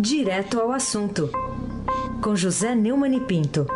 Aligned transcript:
Direto 0.00 0.60
ao 0.60 0.70
assunto, 0.70 1.28
com 2.22 2.36
José 2.36 2.72
Neumann 2.72 3.16
e 3.16 3.20
Pinto. 3.20 3.66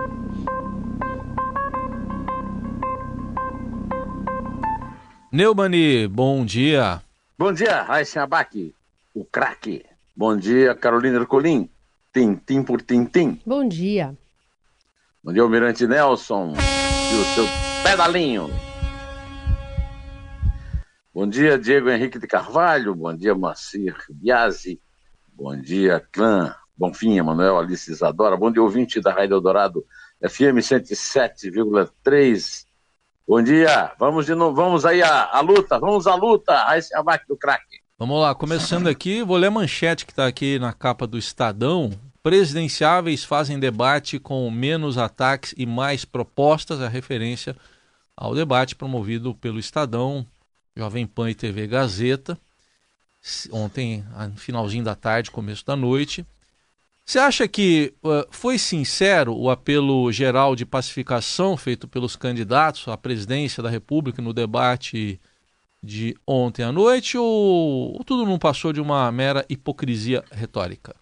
Neumani, 5.32 6.06
bom 6.06 6.44
dia. 6.44 7.02
Bom 7.36 7.52
dia, 7.52 7.82
Raíssa 7.82 8.22
Abac, 8.22 8.72
o 9.12 9.24
craque. 9.24 9.84
Bom 10.14 10.36
dia, 10.36 10.76
Carolina 10.76 11.18
Ercolim, 11.18 11.68
tintim 12.12 12.62
por 12.62 12.80
tintim. 12.82 13.40
Bom 13.44 13.66
dia. 13.66 14.16
Bom 15.24 15.32
dia, 15.32 15.42
Almirante 15.42 15.88
Nelson 15.88 16.52
e 16.52 17.14
o 17.20 17.24
seu 17.34 17.46
pedalinho. 17.82 18.48
Bom 21.12 21.28
dia, 21.28 21.58
Diego 21.58 21.90
Henrique 21.90 22.20
de 22.20 22.28
Carvalho. 22.28 22.94
Bom 22.94 23.12
dia, 23.12 23.34
Macir 23.34 23.96
Biasi. 24.08 24.80
Bom 25.42 25.56
dia, 25.56 25.98
clã. 26.12 26.54
Bonfim, 26.78 27.18
Emanuel 27.18 27.58
Alice 27.58 27.90
Isadora. 27.90 28.36
Bom 28.36 28.52
dia, 28.52 28.62
ouvinte 28.62 29.00
da 29.00 29.12
Rádio 29.12 29.34
Eldorado, 29.34 29.84
FM 30.20 30.62
107,3. 30.62 32.64
Bom 33.26 33.42
dia. 33.42 33.90
Vamos 33.98 34.24
de 34.24 34.36
novo, 34.36 34.54
vamos 34.54 34.86
aí 34.86 35.02
à, 35.02 35.36
à 35.36 35.40
luta, 35.40 35.80
vamos 35.80 36.06
à 36.06 36.14
luta. 36.14 36.68
Aí 36.68 36.80
se 36.80 36.94
abate 36.94 37.26
do 37.26 37.36
craque. 37.36 37.80
Vamos 37.98 38.20
lá, 38.20 38.32
começando 38.36 38.86
aqui, 38.86 39.24
vou 39.24 39.36
ler 39.36 39.48
a 39.48 39.50
manchete 39.50 40.06
que 40.06 40.12
está 40.12 40.28
aqui 40.28 40.60
na 40.60 40.72
capa 40.72 41.08
do 41.08 41.18
Estadão. 41.18 41.90
Presidenciáveis 42.22 43.24
fazem 43.24 43.58
debate 43.58 44.20
com 44.20 44.48
menos 44.48 44.96
ataques 44.96 45.52
e 45.58 45.66
mais 45.66 46.04
propostas, 46.04 46.80
a 46.80 46.86
referência 46.86 47.56
ao 48.16 48.32
debate 48.32 48.76
promovido 48.76 49.34
pelo 49.34 49.58
Estadão, 49.58 50.24
Jovem 50.76 51.04
Pan 51.04 51.30
e 51.30 51.34
TV 51.34 51.66
Gazeta 51.66 52.38
ontem, 53.50 54.04
no 54.30 54.36
finalzinho 54.36 54.84
da 54.84 54.94
tarde, 54.94 55.30
começo 55.30 55.64
da 55.64 55.76
noite. 55.76 56.26
Você 57.04 57.18
acha 57.18 57.48
que 57.48 57.92
uh, 58.02 58.26
foi 58.30 58.58
sincero 58.58 59.34
o 59.36 59.50
apelo 59.50 60.10
geral 60.12 60.54
de 60.54 60.64
pacificação 60.64 61.56
feito 61.56 61.88
pelos 61.88 62.16
candidatos 62.16 62.86
à 62.88 62.96
presidência 62.96 63.62
da 63.62 63.68
República 63.68 64.22
no 64.22 64.32
debate 64.32 65.20
de 65.82 66.16
ontem 66.26 66.62
à 66.62 66.70
noite 66.70 67.18
ou, 67.18 67.94
ou 67.94 68.04
tudo 68.04 68.24
não 68.24 68.38
passou 68.38 68.72
de 68.72 68.80
uma 68.80 69.10
mera 69.10 69.44
hipocrisia 69.48 70.24
retórica? 70.30 70.94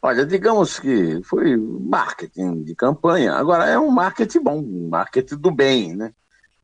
Olha, 0.00 0.24
digamos 0.24 0.78
que 0.78 1.20
foi 1.24 1.56
marketing 1.56 2.62
de 2.62 2.74
campanha. 2.74 3.32
Agora 3.32 3.66
é 3.66 3.78
um 3.78 3.90
marketing 3.90 4.40
bom, 4.40 4.58
um 4.58 4.88
marketing 4.88 5.36
do 5.36 5.50
bem, 5.50 5.96
né? 5.96 6.12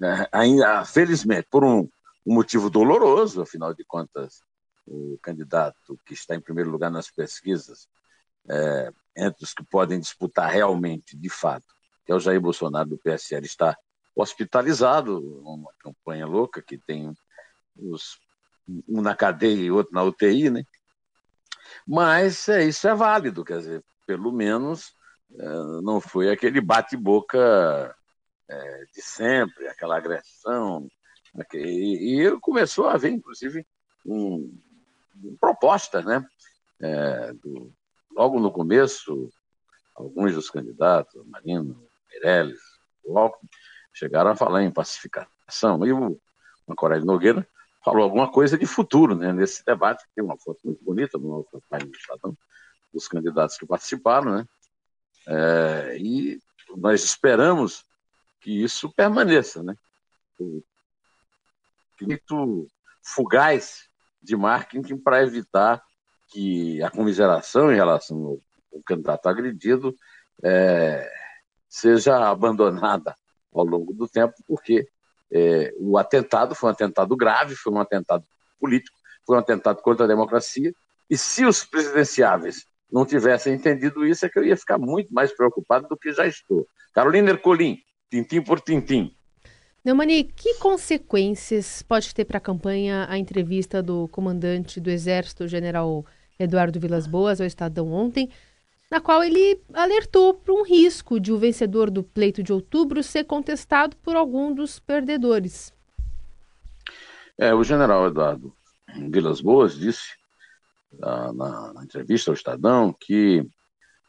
É, 0.03 0.29
ainda, 0.31 0.85
felizmente, 0.85 1.47
por 1.51 1.65
um 1.65 1.89
um 2.31 2.35
motivo 2.35 2.71
doloroso, 2.71 3.43
afinal 3.43 3.75
de 3.75 3.85
contas, 3.85 4.45
o 4.87 5.19
candidato 5.21 5.99
que 6.07 6.15
está 6.15 6.37
em 6.37 6.41
primeiro 6.41 6.71
lugar 6.71 6.89
nas 6.89 7.11
pesquisas, 7.11 7.89
é, 8.49 8.93
entre 9.17 9.43
os 9.43 9.53
que 9.53 9.65
podem 9.65 9.99
disputar 9.99 10.49
realmente, 10.49 11.17
de 11.17 11.29
fato, 11.29 11.67
que 12.07 12.13
é 12.13 12.15
o 12.15 12.21
Jair 12.21 12.41
Bolsonaro 12.41 12.91
do 12.91 12.99
PSL, 12.99 13.45
está 13.45 13.77
hospitalizado, 14.15 15.19
uma 15.43 15.73
campanha 15.81 16.25
louca 16.25 16.63
que 16.63 16.79
tem 16.79 17.13
os, 17.77 18.17
um 18.89 19.03
na 19.03 19.17
cadeia 19.17 19.65
e 19.65 19.71
outro 19.73 19.93
na 19.93 20.05
UTI, 20.05 20.51
né? 20.51 20.65
Mas 21.85 22.49
é, 22.49 22.63
isso 22.63 22.87
é 22.87 22.95
válido, 22.95 23.45
quer 23.45 23.59
dizer, 23.59 23.85
pelo 24.07 24.31
menos 24.31 24.95
é, 25.37 25.45
não 25.83 26.01
foi 26.01 26.31
aquele 26.31 26.61
bate-boca 26.61 27.93
é, 28.49 28.85
de 28.95 29.03
sempre, 29.03 29.67
aquela 29.67 29.97
agressão, 29.97 30.89
e, 31.55 32.27
e 32.27 32.41
começou 32.41 32.89
a 32.89 32.95
haver, 32.95 33.13
inclusive, 33.13 33.67
um, 34.05 34.53
um 35.23 35.37
né? 36.05 36.27
É, 36.81 37.33
do, 37.35 37.73
logo 38.11 38.41
no 38.41 38.51
começo, 38.51 39.31
alguns 39.95 40.35
dos 40.35 40.51
candidatos, 40.51 41.25
Marino, 41.27 41.87
Meirelles, 42.11 42.61
Alckmin, 43.07 43.49
chegaram 43.93 44.31
a 44.31 44.37
falar 44.37 44.63
em 44.63 44.71
pacificação. 44.71 45.87
E 45.87 45.93
o 45.93 46.19
Macoré 46.67 47.01
Nogueira 47.01 47.47
falou 47.85 48.03
alguma 48.03 48.31
coisa 48.31 48.59
de 48.59 48.67
futuro 48.67 49.15
né, 49.15 49.33
nesse 49.33 49.65
debate, 49.65 50.05
tem 50.15 50.25
uma 50.25 50.37
foto 50.39 50.61
muito 50.65 50.83
bonita 50.85 51.19
no 51.19 51.47
página 51.69 51.91
do 51.91 51.97
Estadão, 51.97 52.37
dos 52.93 53.09
candidatos 53.09 53.57
que 53.57 53.67
participaram, 53.67 54.37
né? 54.37 54.47
É, 55.27 55.97
e 55.99 56.41
nós 56.77 57.05
esperamos 57.05 57.85
que 58.41 58.63
isso 58.63 58.91
permaneça, 58.93 59.63
né? 59.63 59.77
Muito 62.05 62.69
fugaz 63.03 63.89
de 64.23 64.37
marketing 64.37 64.99
para 64.99 65.23
evitar 65.23 65.83
que 66.29 66.83
a 66.83 66.91
comiseração 66.91 67.73
em 67.73 67.77
relação 67.77 68.17
ao, 68.19 68.39
ao 68.75 68.83
candidato 68.85 69.29
agredido 69.29 69.95
é, 70.43 71.11
seja 71.69 72.29
abandonada 72.29 73.15
ao 73.53 73.65
longo 73.65 73.93
do 73.93 74.09
tempo, 74.09 74.35
porque 74.47 74.89
é, 75.31 75.73
o 75.79 75.99
atentado 75.99 76.55
foi 76.55 76.69
um 76.69 76.73
atentado 76.73 77.17
grave, 77.17 77.55
foi 77.55 77.73
um 77.73 77.81
atentado 77.81 78.25
político, 78.59 78.97
foi 79.27 79.37
um 79.37 79.41
atentado 79.41 79.81
contra 79.83 80.05
a 80.05 80.09
democracia, 80.09 80.73
e 81.09 81.17
se 81.17 81.45
os 81.45 81.65
presidenciáveis 81.65 82.67
não 82.91 83.07
tivessem 83.07 83.55
entendido 83.55 84.05
isso, 84.05 84.27
é 84.27 84.29
que 84.29 84.39
eu 84.39 84.45
ia 84.45 84.57
ficar 84.57 84.79
muito 84.79 85.13
mais 85.15 85.33
preocupado 85.33 85.89
do 85.89 85.97
que 85.97 86.13
já 86.13 86.27
estou. 86.27 86.67
Carolina 86.93 87.31
Ercolim, 87.31 87.79
tintim 88.11 88.43
por 88.43 88.61
tintim. 88.61 89.15
Neumani, 89.83 90.25
que 90.25 90.57
consequências 90.57 91.83
pode 91.83 92.15
ter 92.15 92.27
para 92.27 92.37
a 92.37 92.41
campanha 92.41 93.07
a 93.09 93.17
entrevista 93.17 93.83
do 93.83 94.09
comandante 94.09 94.79
do 94.79 94.91
Exército, 94.91 95.49
general 95.49 96.05
Eduardo 96.39 96.79
Vilas 96.79 97.07
Boas, 97.07 97.41
ao 97.41 97.47
Estadão 97.47 97.91
ontem, 97.91 98.31
na 98.91 99.01
qual 99.01 99.25
ele 99.25 99.59
alertou 99.73 100.35
para 100.35 100.53
um 100.53 100.65
risco 100.65 101.19
de 101.19 101.33
o 101.33 101.39
vencedor 101.39 101.91
do 101.91 102.03
pleito 102.03 102.43
de 102.43 102.53
outubro 102.53 103.03
ser 103.03 103.25
contestado 103.25 103.97
por 103.97 104.17
algum 104.17 104.53
dos 104.53 104.79
perdedores? 104.79 105.73
É, 107.39 107.55
o 107.55 107.65
general 107.65 108.07
Eduardo 108.07 108.53
Vilas 109.09 109.41
Boas 109.41 109.79
disse 109.79 110.15
na, 110.93 111.33
na, 111.33 111.73
na 111.73 111.85
entrevista 111.85 112.31
ao 112.31 112.35
Estadão 112.35 112.95
que 113.01 113.49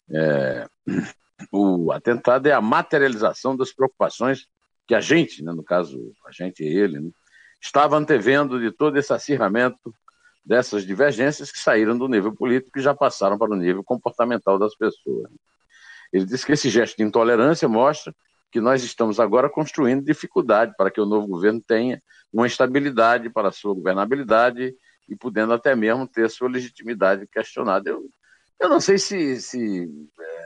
é, 0.09 0.67
o 1.49 1.93
atentado 1.93 2.47
é 2.47 2.51
a 2.51 2.59
materialização 2.59 3.55
das 3.55 3.71
preocupações 3.71 4.47
que 4.91 4.95
a 4.95 4.99
gente, 4.99 5.41
né, 5.41 5.53
no 5.53 5.63
caso, 5.63 6.11
a 6.27 6.33
gente 6.33 6.65
e 6.65 6.67
ele, 6.67 6.99
né, 6.99 7.09
estava 7.61 7.95
antevendo 7.95 8.59
de 8.59 8.73
todo 8.73 8.97
esse 8.99 9.13
acirramento 9.13 9.95
dessas 10.43 10.85
divergências 10.85 11.49
que 11.49 11.59
saíram 11.59 11.97
do 11.97 12.09
nível 12.09 12.35
político 12.35 12.77
e 12.77 12.81
já 12.81 12.93
passaram 12.93 13.37
para 13.37 13.53
o 13.53 13.55
nível 13.55 13.85
comportamental 13.85 14.59
das 14.59 14.75
pessoas. 14.75 15.31
Ele 16.11 16.25
disse 16.25 16.45
que 16.45 16.51
esse 16.51 16.69
gesto 16.69 16.97
de 16.97 17.03
intolerância 17.03 17.69
mostra 17.69 18.13
que 18.51 18.59
nós 18.59 18.83
estamos 18.83 19.17
agora 19.17 19.49
construindo 19.49 20.03
dificuldade 20.03 20.73
para 20.77 20.91
que 20.91 20.99
o 20.99 21.05
novo 21.05 21.25
governo 21.25 21.63
tenha 21.65 22.03
uma 22.33 22.45
estabilidade 22.45 23.29
para 23.29 23.47
a 23.47 23.53
sua 23.53 23.73
governabilidade 23.73 24.75
e 25.07 25.15
podendo 25.15 25.53
até 25.53 25.73
mesmo 25.73 26.05
ter 26.05 26.29
sua 26.29 26.49
legitimidade 26.49 27.25
questionada. 27.27 27.89
Eu, 27.89 28.09
eu 28.59 28.67
não 28.67 28.81
sei 28.81 28.97
se, 28.97 29.39
se 29.39 29.89
é, 30.19 30.40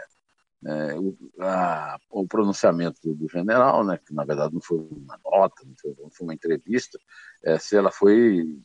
é, 0.66 0.98
o, 0.98 1.16
a, 1.40 1.98
o, 2.10 2.28
pronunciamento 2.28 3.14
do 3.14 3.30
general, 3.30 3.84
né, 3.84 4.00
que 4.04 4.14
na 4.14 4.26
verdade 4.26 4.54
não 4.54 4.62
foi 4.62 4.78
uma 4.78 5.20
nota, 5.24 5.64
não 5.64 5.76
foi, 5.80 5.96
não 6.00 6.10
foi 6.10 6.26
uma 6.26 6.34
entrevista, 6.34 6.98
é, 7.44 7.60
se 7.60 7.78
ela 7.78 7.92
foi, 7.92 8.60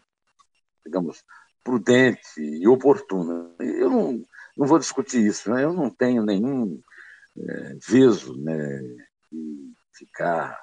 digamos, 0.85 1.23
prudente 1.63 2.41
e 2.41 2.67
oportuna. 2.67 3.55
Eu 3.59 3.91
não, 3.91 4.25
não 4.57 4.67
vou 4.67 4.79
discutir 4.79 5.27
isso, 5.27 5.51
né? 5.51 5.63
eu 5.63 5.75
não 5.75 5.91
tenho 5.91 6.25
nenhum 6.25 6.81
é, 7.39 7.77
viso 7.87 8.35
né, 8.41 8.81
de 9.31 9.75
ficar 9.93 10.59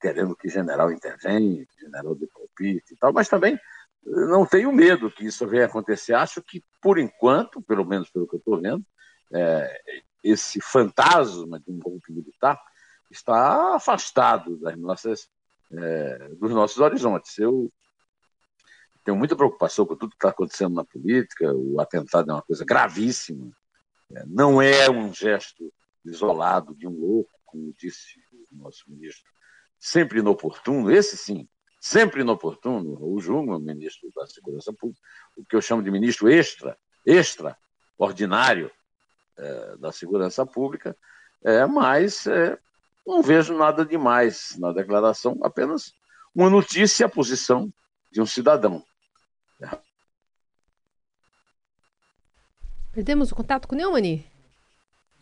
querendo 0.00 0.34
que 0.34 0.48
general 0.48 0.90
intervenha, 0.90 1.64
que 1.64 1.80
general 1.80 2.14
dê 2.14 2.26
palpite 2.26 2.94
e 2.94 2.96
tal, 2.96 3.12
mas 3.12 3.28
também 3.28 3.58
não 4.04 4.46
tenho 4.46 4.72
medo 4.72 5.10
que 5.10 5.26
isso 5.26 5.46
venha 5.46 5.66
acontecer. 5.66 6.14
Acho 6.14 6.42
que, 6.42 6.64
por 6.80 6.98
enquanto, 6.98 7.62
pelo 7.62 7.84
menos 7.84 8.10
pelo 8.10 8.26
que 8.26 8.36
eu 8.36 8.38
estou 8.38 8.60
vendo, 8.60 8.84
é, 9.32 9.80
esse 10.22 10.60
fantasma 10.60 11.58
de 11.60 11.70
um 11.70 11.78
golpe 11.78 12.12
militar 12.12 12.60
está 13.10 13.74
afastado 13.74 14.56
das 14.58 14.76
nossas, 14.76 15.28
é, 15.72 16.28
dos 16.38 16.52
nossos 16.52 16.78
horizontes. 16.78 17.38
Eu 17.38 17.72
tenho 19.04 19.16
muita 19.16 19.34
preocupação 19.34 19.86
com 19.86 19.96
tudo 19.96 20.10
que 20.10 20.16
está 20.16 20.30
acontecendo 20.30 20.74
na 20.74 20.84
política. 20.84 21.52
O 21.52 21.80
atentado 21.80 22.30
é 22.30 22.34
uma 22.34 22.42
coisa 22.42 22.64
gravíssima. 22.64 23.50
É, 24.14 24.24
não 24.26 24.60
é 24.60 24.88
um 24.90 25.12
gesto 25.12 25.72
isolado 26.04 26.74
de 26.74 26.86
um 26.86 26.92
louco, 26.92 27.30
como 27.44 27.74
disse 27.78 28.20
o 28.52 28.56
nosso 28.56 28.84
ministro, 28.88 29.30
sempre 29.78 30.20
inoportuno. 30.20 30.90
Esse 30.90 31.16
sim, 31.16 31.48
sempre 31.80 32.20
inoportuno. 32.20 32.98
O 33.00 33.18
Júnior, 33.20 33.60
ministro 33.60 34.10
da 34.14 34.26
Segurança 34.26 34.72
Pública, 34.72 35.00
o 35.36 35.44
que 35.44 35.56
eu 35.56 35.62
chamo 35.62 35.82
de 35.82 35.90
ministro 35.90 36.28
extra, 36.28 36.76
extraordinário, 37.04 38.70
é, 39.38 39.76
da 39.76 39.92
segurança 39.92 40.44
pública, 40.44 40.96
é, 41.44 41.64
mas 41.66 42.26
é, 42.26 42.58
não 43.06 43.22
vejo 43.22 43.56
nada 43.56 43.84
demais 43.84 44.56
na 44.58 44.72
declaração, 44.72 45.38
apenas 45.42 45.92
uma 46.34 46.50
notícia 46.50 47.04
e 47.04 47.06
a 47.06 47.08
posição 47.08 47.72
de 48.10 48.20
um 48.20 48.26
cidadão. 48.26 48.84
Perdemos 52.92 53.30
o 53.30 53.34
contato 53.34 53.68
com 53.68 53.74
o 53.74 53.78
Neumani? 53.78 54.26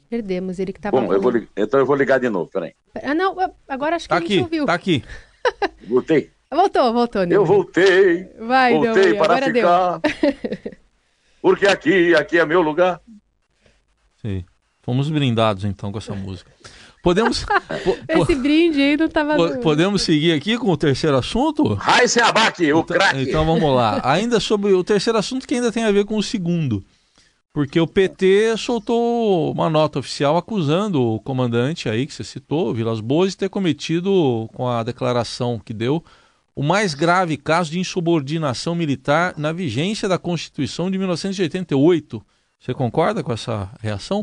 Perdemos, 0.09 0.59
ele 0.59 0.73
que 0.73 0.79
estava... 0.79 0.99
Bom, 0.99 1.13
eu 1.13 1.21
vou, 1.21 1.33
então 1.55 1.79
eu 1.79 1.85
vou 1.85 1.95
ligar 1.95 2.19
de 2.19 2.31
novo, 2.31 2.51
peraí. 2.51 2.75
Ah, 3.03 3.15
não, 3.15 3.37
agora 3.69 3.97
acho 3.97 4.07
que 4.07 4.09
tá 4.09 4.17
a 4.17 4.21
gente 4.21 4.33
aqui, 4.33 4.41
ouviu. 4.41 4.67
Tá 4.67 4.75
aqui, 4.75 5.05
Voltei. 5.87 6.31
Voltou, 6.51 6.93
voltou, 6.93 7.27
Neumani. 7.27 7.35
Eu 7.35 7.45
voltei. 7.45 8.25
Vai, 8.39 8.73
voltei 8.73 9.13
Neumani, 9.13 9.19
para 9.19 9.35
agora 9.35 9.53
ficar. 9.53 10.01
Porque 11.43 11.67
aqui, 11.67 12.15
aqui 12.15 12.39
é 12.39 12.47
meu 12.47 12.63
lugar. 12.63 13.01
Sim. 14.29 14.45
Fomos 14.83 15.09
brindados 15.11 15.65
então 15.65 15.91
com 15.93 15.99
essa 15.99 16.15
música. 16.15 16.51
Podemos, 17.03 17.45
po- 17.85 18.23
Esse 18.23 18.35
brinde 18.35 18.81
aí 18.81 18.97
não 18.97 19.09
tava... 19.09 19.37
po- 19.37 19.59
podemos 19.61 20.03
seguir 20.03 20.33
aqui 20.33 20.59
com 20.59 20.71
o 20.71 20.77
terceiro 20.77 21.17
assunto? 21.17 21.75
Raíssen 21.75 22.23
Abac, 22.23 22.61
o 22.63 22.81
Então- 22.81 22.83
craque. 22.85 23.23
Então 23.23 23.45
vamos 23.47 23.75
lá. 23.75 24.01
Ainda 24.05 24.41
sobre 24.41 24.73
o 24.73 24.83
terceiro 24.85 25.19
assunto 25.19 25.47
que 25.47 25.55
ainda 25.55 25.71
tem 25.73 25.85
a 25.85 25.93
ver 25.93 26.05
com 26.05 26.17
o 26.17 26.23
segundo. 26.23 26.83
Porque 27.53 27.81
o 27.81 27.87
PT 27.87 28.57
soltou 28.57 29.53
uma 29.53 29.69
nota 29.71 29.99
oficial 29.99 30.37
acusando 30.37 31.03
o 31.03 31.19
comandante 31.21 31.89
aí 31.89 32.07
que 32.07 32.13
você 32.15 32.23
citou, 32.25 32.75
Vilas 32.75 33.01
Boas, 33.01 33.31
de 33.33 33.39
ter 33.39 33.49
cometido, 33.49 34.49
com 34.55 34.69
a 34.69 34.83
declaração 34.83 35.59
que 35.65 35.73
deu, 35.75 36.05
o 36.55 36.63
mais 36.63 36.95
grave 36.95 37.37
caso 37.37 37.71
de 37.71 37.79
insubordinação 37.81 38.75
militar 38.75 39.35
na 39.37 39.51
vigência 39.53 40.09
da 40.09 40.19
Constituição 40.19 40.91
de 40.91 40.99
1988. 40.99 42.23
Você 42.59 42.75
concorda 42.75 43.23
com 43.23 43.33
essa 43.33 43.71
reação? 43.81 44.21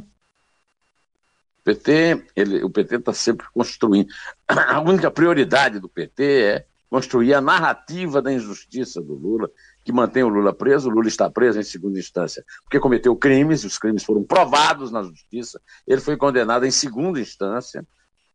O 1.60 1.64
PT, 1.64 2.28
ele, 2.36 2.64
o 2.64 2.70
PT 2.70 2.98
está 2.98 3.14
sempre 3.14 3.48
construindo. 3.54 4.10
A 4.48 4.80
única 4.82 5.10
prioridade 5.10 5.80
do 5.80 5.90
PT 5.90 6.24
é 6.24 6.66
construir 6.90 7.34
a 7.34 7.42
narrativa 7.42 8.22
da 8.22 8.32
injustiça 8.32 9.02
do 9.02 9.16
Lula, 9.16 9.50
que 9.84 9.92
mantém 9.92 10.24
o 10.24 10.28
Lula 10.28 10.54
preso. 10.54 10.90
O 10.90 10.92
Lula 10.94 11.08
está 11.08 11.30
preso 11.30 11.60
em 11.60 11.64
segunda 11.64 11.98
instância 11.98 12.44
porque 12.64 12.80
cometeu 12.80 13.16
crimes, 13.16 13.64
os 13.64 13.78
crimes 13.78 14.04
foram 14.04 14.24
provados 14.24 14.92
na 14.92 15.02
justiça. 15.02 15.60
Ele 15.88 16.02
foi 16.02 16.18
condenado 16.18 16.66
em 16.66 16.72
segunda 16.72 17.20
instância. 17.20 17.86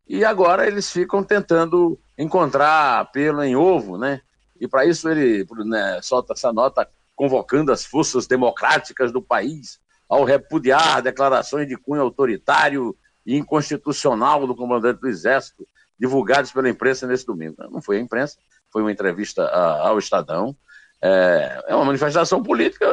E 0.08 0.24
agora 0.24 0.66
eles 0.66 0.90
ficam 0.90 1.22
tentando 1.22 1.98
encontrar 2.18 3.12
pelo 3.12 3.42
em 3.44 3.54
ovo, 3.54 3.96
né? 3.96 4.20
E 4.60 4.66
para 4.66 4.84
isso 4.84 5.08
ele 5.08 5.46
né, 5.64 6.00
solta 6.02 6.32
essa 6.32 6.52
nota 6.52 6.88
convocando 7.14 7.70
as 7.70 7.84
forças 7.84 8.26
democráticas 8.26 9.12
do 9.12 9.22
país 9.22 9.78
ao 10.10 10.24
repudiar 10.24 11.00
declarações 11.00 11.68
de 11.68 11.76
cunho 11.76 12.02
autoritário 12.02 12.96
e 13.24 13.36
inconstitucional 13.36 14.44
do 14.44 14.56
comandante 14.56 15.00
do 15.00 15.08
Exército, 15.08 15.64
divulgados 15.96 16.50
pela 16.50 16.68
imprensa 16.68 17.06
nesse 17.06 17.24
domingo. 17.24 17.54
Não 17.70 17.80
foi 17.80 17.98
a 17.98 18.00
imprensa, 18.00 18.36
foi 18.72 18.82
uma 18.82 18.90
entrevista 18.90 19.46
ao 19.46 20.00
Estadão. 20.00 20.56
É, 21.00 21.64
é, 21.68 21.74
uma 21.76 21.84
manifestação 21.84 22.42
política 22.42 22.88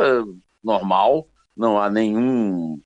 normal, 0.64 1.28
não 1.56 1.82
há 1.82 1.90
nenhum, 1.90 2.80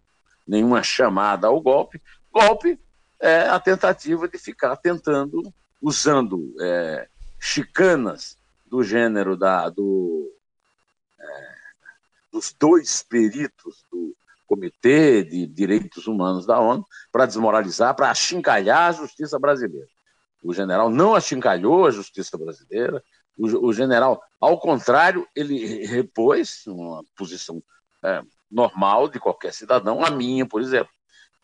nenhuma 0.48 0.82
chamada 0.82 1.48
ao 1.48 1.60
golpe. 1.60 2.02
Golpe 2.32 2.80
é 3.20 3.42
a 3.50 3.60
tentativa 3.60 4.30
de 4.30 4.38
ficar 4.38 4.78
tentando, 4.78 5.44
usando 5.82 6.56
é, 6.62 7.10
chicanas 7.38 8.38
do 8.66 8.82
gênero 8.82 9.36
da, 9.36 9.68
do, 9.68 10.34
é, 11.20 11.54
dos 12.32 12.56
dois 12.58 13.04
peritos 13.04 13.86
do 13.92 14.16
Comitê 14.52 15.24
de 15.24 15.48
Direitos 15.48 16.08
Humanos 16.08 16.46
da 16.46 16.60
ONU 16.60 16.86
para 17.10 17.26
desmoralizar, 17.26 17.96
para 17.96 18.12
achincalhar 18.12 18.90
a 18.90 18.92
justiça 18.92 19.40
brasileira. 19.40 19.88
O 20.44 20.54
general 20.54 20.90
não 20.90 21.16
achincalhou 21.16 21.86
a 21.86 21.92
justiça 21.92 22.38
brasileira, 22.38 23.02
o, 23.38 23.68
o 23.68 23.72
general, 23.72 24.22
ao 24.42 24.60
contrário, 24.60 25.26
ele 25.34 25.86
repôs 25.86 26.68
uma 26.68 27.02
posição 27.16 27.64
é, 28.04 28.22
normal 28.52 29.08
de 29.08 29.22
qualquer 29.22 29.54
cidadão, 29.54 30.04
a 30.04 30.12
minha, 30.12 30.46
por 30.46 30.62
exemplo, 30.62 30.92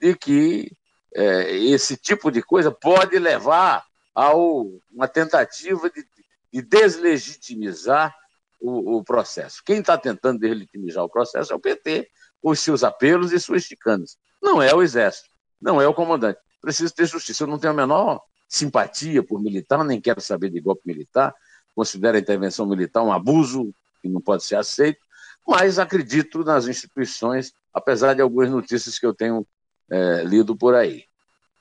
de 0.02 0.14
que 0.14 0.70
é, 1.16 1.56
esse 1.56 1.96
tipo 1.96 2.30
de 2.30 2.42
coisa 2.42 2.72
pode 2.72 3.18
levar 3.18 3.86
a 4.14 4.34
uma 4.36 5.08
tentativa 5.08 5.90
de, 5.90 6.06
de 6.52 6.62
deslegitimizar 6.62 8.14
o, 8.60 8.98
o, 8.98 9.04
processo. 9.04 9.62
Quem 9.66 9.80
está 9.80 9.98
tentando 9.98 10.40
deslegitimizar 10.40 11.06
o 11.06 11.10
processo 11.10 11.54
é 11.54 11.56
o 11.56 11.60
PT, 11.60 12.10
os 12.42 12.60
seus 12.60 12.84
apelos 12.84 13.32
e 13.32 13.40
suas 13.40 13.64
chicanas. 13.64 14.18
Não 14.42 14.62
é 14.62 14.74
o 14.74 14.82
Exército, 14.82 15.30
não 15.62 15.82
é 15.82 15.88
o 15.88 15.94
comandante. 15.94 16.40
Precisa 16.62 16.94
ter 16.94 17.06
justiça. 17.06 17.44
Eu 17.44 17.48
não 17.48 17.60
tenho 17.60 17.74
a 17.74 17.76
menor 17.76 18.22
simpatia 18.48 19.22
por 19.22 19.42
militar, 19.42 19.84
nem 19.84 20.00
quero 20.00 20.22
saber 20.22 20.50
de 20.50 20.60
golpe 20.60 20.82
militar. 20.86 21.34
Considero 21.76 22.18
a 22.18 22.20
intervenção 22.20 22.66
militar 22.66 23.04
um 23.04 23.12
abuso 23.12 23.72
que 24.02 24.10
não 24.10 24.22
pode 24.22 24.44
ser 24.44 24.56
aceito, 24.56 25.00
mas 25.48 25.80
acredito 25.80 26.44
nas 26.44 26.68
instituições, 26.68 27.52
apesar 27.74 28.14
de 28.14 28.22
algumas 28.22 28.50
notícias 28.50 28.98
que 28.98 29.06
eu 29.06 29.14
tenho 29.14 29.46
é, 29.90 30.24
lido 30.24 30.56
por 30.56 30.76
aí. 30.76 31.04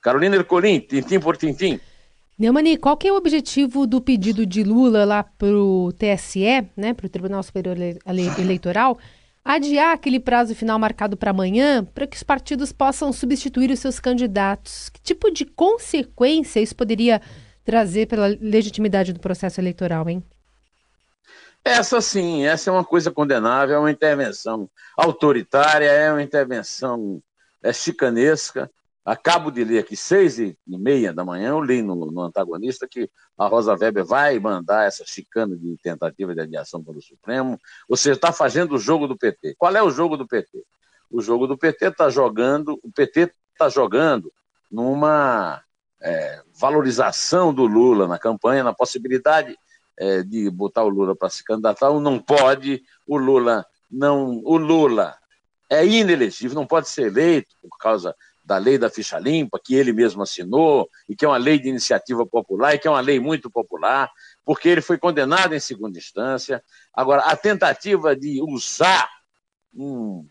Carolina 0.03 0.37
Ercolim, 0.37 0.81
tintim 0.81 1.19
por 1.19 1.37
tintim. 1.37 1.81
Neumani, 2.39 2.77
qual 2.77 2.97
que 2.97 3.09
é 3.09 3.13
o 3.13 3.17
objetivo 3.17 3.87
do 3.87 4.01
pedido 4.01 4.45
de 4.45 4.63
Lula 4.63 5.05
lá 5.05 5.25
para 5.25 5.57
o 5.57 5.91
TSE, 5.93 6.69
né, 6.77 6.93
para 6.93 7.07
o 7.07 7.09
Tribunal 7.09 7.43
Superior 7.43 7.77
Eleitoral, 8.39 8.99
adiar 9.47 9.93
aquele 9.93 10.19
prazo 10.19 10.55
final 10.55 10.77
marcado 10.77 11.17
para 11.17 11.31
amanhã 11.31 11.85
para 11.85 12.07
que 12.07 12.17
os 12.17 12.23
partidos 12.25 12.73
possam 12.73 13.13
substituir 13.13 13.71
os 13.71 13.79
seus 13.79 14.01
candidatos? 14.01 14.89
Que 14.89 15.01
tipo 15.01 15.31
de 15.31 15.45
consequência 15.45 16.59
isso 16.61 16.75
poderia 16.75 17.23
trazer 17.65 18.07
pela 18.07 18.27
legitimidade 18.41 19.13
do 19.13 19.21
processo 19.21 19.61
eleitoral, 19.61 20.09
hein? 20.09 20.23
Essa 21.65 22.01
sim, 22.01 22.45
essa 22.45 22.71
é 22.71 22.73
uma 22.73 22.85
coisa 22.85 23.11
condenável, 23.11 23.77
é 23.77 23.79
uma 23.79 23.91
intervenção 23.91 24.69
autoritária, 24.97 25.91
é 25.91 26.13
uma 26.13 26.23
intervenção 26.23 27.21
é, 27.63 27.73
chicanesca. 27.73 28.71
Acabo 29.07 29.53
de 29.53 29.63
ler 29.63 29.79
aqui, 29.79 29.97
seis 29.97 30.37
e 30.41 30.59
meia 30.67 31.13
da 31.13 31.25
manhã, 31.25 31.51
eu 31.51 31.63
li 31.63 31.81
no, 31.81 31.95
no, 32.11 32.23
antagonista 32.23 32.89
que 32.89 33.09
a 33.39 33.47
Rosa 33.47 33.77
Weber 33.77 34.05
vai 34.05 34.37
mandar 34.41 34.85
essa 34.85 35.05
chicana 35.07 35.57
de 35.57 35.77
tentativa 35.81 36.35
de 36.35 36.41
adiação 36.41 36.83
para 36.83 36.99
o 36.99 37.01
Supremo. 37.01 37.57
Ou 37.89 37.97
seja, 37.97 38.17
está 38.17 38.33
fazendo 38.33 38.75
o 38.75 38.79
jogo 38.81 39.07
do 39.07 39.17
PT. 39.17 39.55
Qual 39.57 39.77
é 39.77 39.81
o 39.81 39.93
jogo 39.93 40.17
do 40.17 40.27
PT? 40.27 40.61
O 41.09 41.23
jogo 41.23 41.47
do 41.47 41.57
PT 41.57 41.87
está 41.87 42.11
jogando, 42.11 42.81
o 42.83 42.91
PT 42.91 43.33
está 43.53 43.69
jogando 43.69 44.33
numa 44.69 45.63
é, 46.03 46.43
valorização 46.59 47.55
do 47.55 47.65
Lula 47.65 48.09
na 48.09 48.19
campanha, 48.19 48.65
na 48.65 48.75
possibilidade 48.75 49.57
é, 49.97 50.25
de 50.25 50.51
botar 50.51 50.83
o 50.83 50.89
Lula 50.89 51.15
para 51.15 51.31
se 51.31 51.45
candidatar, 51.45 51.91
ou 51.91 52.01
não 52.01 52.19
pode, 52.19 52.83
o 53.07 53.17
Lula 53.17 53.65
não, 53.89 54.43
o 54.45 54.57
Lula 54.57 55.17
é 55.71 55.87
inelegível, 55.87 56.57
não 56.57 56.67
pode 56.67 56.89
ser 56.89 57.07
eleito 57.07 57.55
por 57.63 57.79
causa 57.79 58.13
da 58.47 58.59
lei 58.59 58.79
da 58.79 58.89
ficha 58.89 59.19
limpa, 59.19 59.61
que 59.63 59.75
ele 59.75 59.93
mesmo 59.93 60.23
assinou, 60.23 60.89
e 61.09 61.17
que 61.17 61.25
é 61.25 61.29
uma 61.29 61.37
lei 61.37 61.59
de 61.59 61.69
iniciativa 61.69 62.25
popular, 62.25 62.75
e 62.75 62.79
que 62.79 62.87
é 62.87 62.91
uma 62.91 63.01
lei 63.01 63.19
muito 63.19 63.51
popular, 63.51 64.09
porque 64.45 64.69
ele 64.69 64.81
foi 64.81 64.97
condenado 64.97 65.53
em 65.53 65.59
segunda 65.59 65.99
instância. 65.99 66.63
Agora, 66.95 67.23
a 67.23 67.37
tentativa 67.37 68.15
de 68.15 68.41
usar 68.41 69.11
um, 69.75 70.25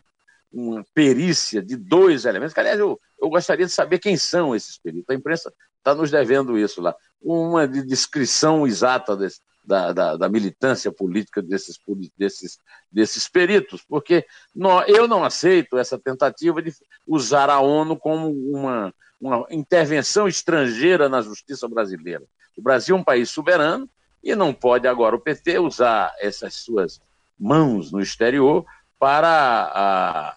uma 0.50 0.82
perícia 0.94 1.62
de 1.62 1.76
dois 1.76 2.24
elementos, 2.24 2.54
que, 2.54 2.60
aliás, 2.60 2.80
eu, 2.80 2.98
eu 3.20 3.28
gostaria 3.28 3.66
de 3.66 3.72
saber 3.72 3.98
quem 3.98 4.16
são 4.16 4.56
esses 4.56 4.78
peritos. 4.78 5.10
A 5.10 5.14
imprensa 5.14 5.52
está 5.76 5.94
nos 5.94 6.10
devendo 6.10 6.58
isso 6.58 6.80
lá. 6.80 6.96
Uma 7.20 7.68
de 7.68 7.82
descrição 7.84 8.66
exata 8.66 9.14
desse, 9.14 9.40
da, 9.66 9.92
da, 9.92 10.16
da, 10.16 10.28
militância 10.28 10.92
política 10.92 11.42
desses, 11.42 11.78
desses, 12.16 12.60
desses 12.90 13.28
peritos, 13.28 13.82
porque 13.82 14.24
nós, 14.54 14.88
eu 14.88 15.08
não 15.08 15.24
aceito 15.24 15.76
essa 15.76 15.98
tentativa 15.98 16.62
de 16.62 16.72
usar 17.06 17.50
a 17.50 17.60
ONU 17.60 17.96
como 17.96 18.30
uma, 18.30 18.94
uma 19.20 19.46
intervenção 19.50 20.28
estrangeira 20.28 21.08
na 21.08 21.20
justiça 21.20 21.68
brasileira. 21.68 22.24
O 22.56 22.62
Brasil 22.62 22.96
é 22.96 22.98
um 22.98 23.04
país 23.04 23.28
soberano 23.28 23.90
e 24.22 24.34
não 24.36 24.54
pode 24.54 24.86
agora 24.86 25.16
o 25.16 25.20
PT 25.20 25.58
usar 25.58 26.14
essas 26.20 26.54
suas 26.54 27.00
mãos 27.38 27.90
no 27.90 28.00
exterior 28.00 28.64
para 28.98 29.70
a, 29.74 30.36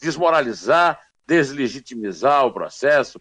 desmoralizar, 0.00 1.00
deslegitimizar 1.26 2.46
o 2.46 2.52
processo. 2.52 3.20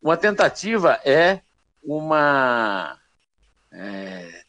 uma 0.00 0.16
tentativa 0.16 1.00
é 1.04 1.40
uma 1.82 2.98
é, 3.72 4.42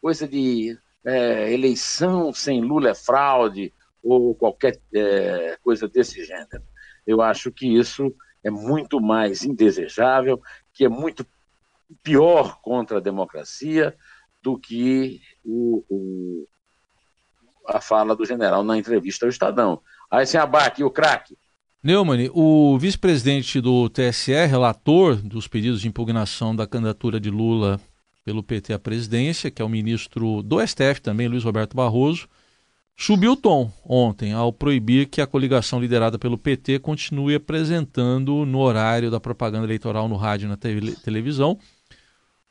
coisa 0.00 0.26
de 0.26 0.76
é, 1.04 1.52
eleição 1.52 2.32
sem 2.32 2.60
Lula 2.60 2.90
é 2.90 2.94
fraude 2.94 3.72
ou 4.02 4.34
qualquer 4.34 4.80
é, 4.94 5.56
coisa 5.62 5.88
desse 5.88 6.24
gênero. 6.24 6.62
Eu 7.06 7.20
acho 7.20 7.50
que 7.52 7.66
isso 7.66 8.14
é 8.42 8.50
muito 8.50 9.00
mais 9.00 9.44
indesejável, 9.44 10.40
que 10.72 10.84
é 10.84 10.88
muito 10.88 11.26
pior 12.02 12.60
contra 12.60 12.98
a 12.98 13.02
democracia 13.02 13.96
do 14.42 14.58
que 14.58 15.20
o, 15.44 15.84
o, 15.88 16.48
a 17.68 17.80
fala 17.80 18.16
do 18.16 18.24
general 18.24 18.64
na 18.64 18.76
entrevista 18.76 19.26
ao 19.26 19.30
Estadão. 19.30 19.80
Aí 20.10 20.26
sem 20.26 20.40
abaque, 20.40 20.82
o 20.82 20.90
craque. 20.90 21.38
Neumann, 21.84 22.30
o 22.32 22.78
vice-presidente 22.78 23.60
do 23.60 23.88
TSE, 23.88 24.46
relator 24.46 25.16
dos 25.16 25.48
pedidos 25.48 25.80
de 25.80 25.88
impugnação 25.88 26.54
da 26.54 26.64
candidatura 26.64 27.18
de 27.18 27.28
Lula 27.28 27.80
pelo 28.24 28.40
PT 28.40 28.72
à 28.72 28.78
presidência, 28.78 29.50
que 29.50 29.60
é 29.60 29.64
o 29.64 29.68
ministro 29.68 30.44
do 30.44 30.64
STF 30.64 31.00
também, 31.02 31.26
Luiz 31.26 31.42
Roberto 31.42 31.76
Barroso, 31.76 32.28
subiu 32.96 33.32
o 33.32 33.36
tom 33.36 33.68
ontem 33.84 34.32
ao 34.32 34.52
proibir 34.52 35.06
que 35.08 35.20
a 35.20 35.26
coligação 35.26 35.80
liderada 35.80 36.20
pelo 36.20 36.38
PT 36.38 36.78
continue 36.78 37.34
apresentando 37.34 38.46
no 38.46 38.60
horário 38.60 39.10
da 39.10 39.18
propaganda 39.18 39.66
eleitoral 39.66 40.08
no 40.08 40.14
rádio 40.14 40.46
e 40.46 40.48
na 40.50 40.56
televisão 41.02 41.58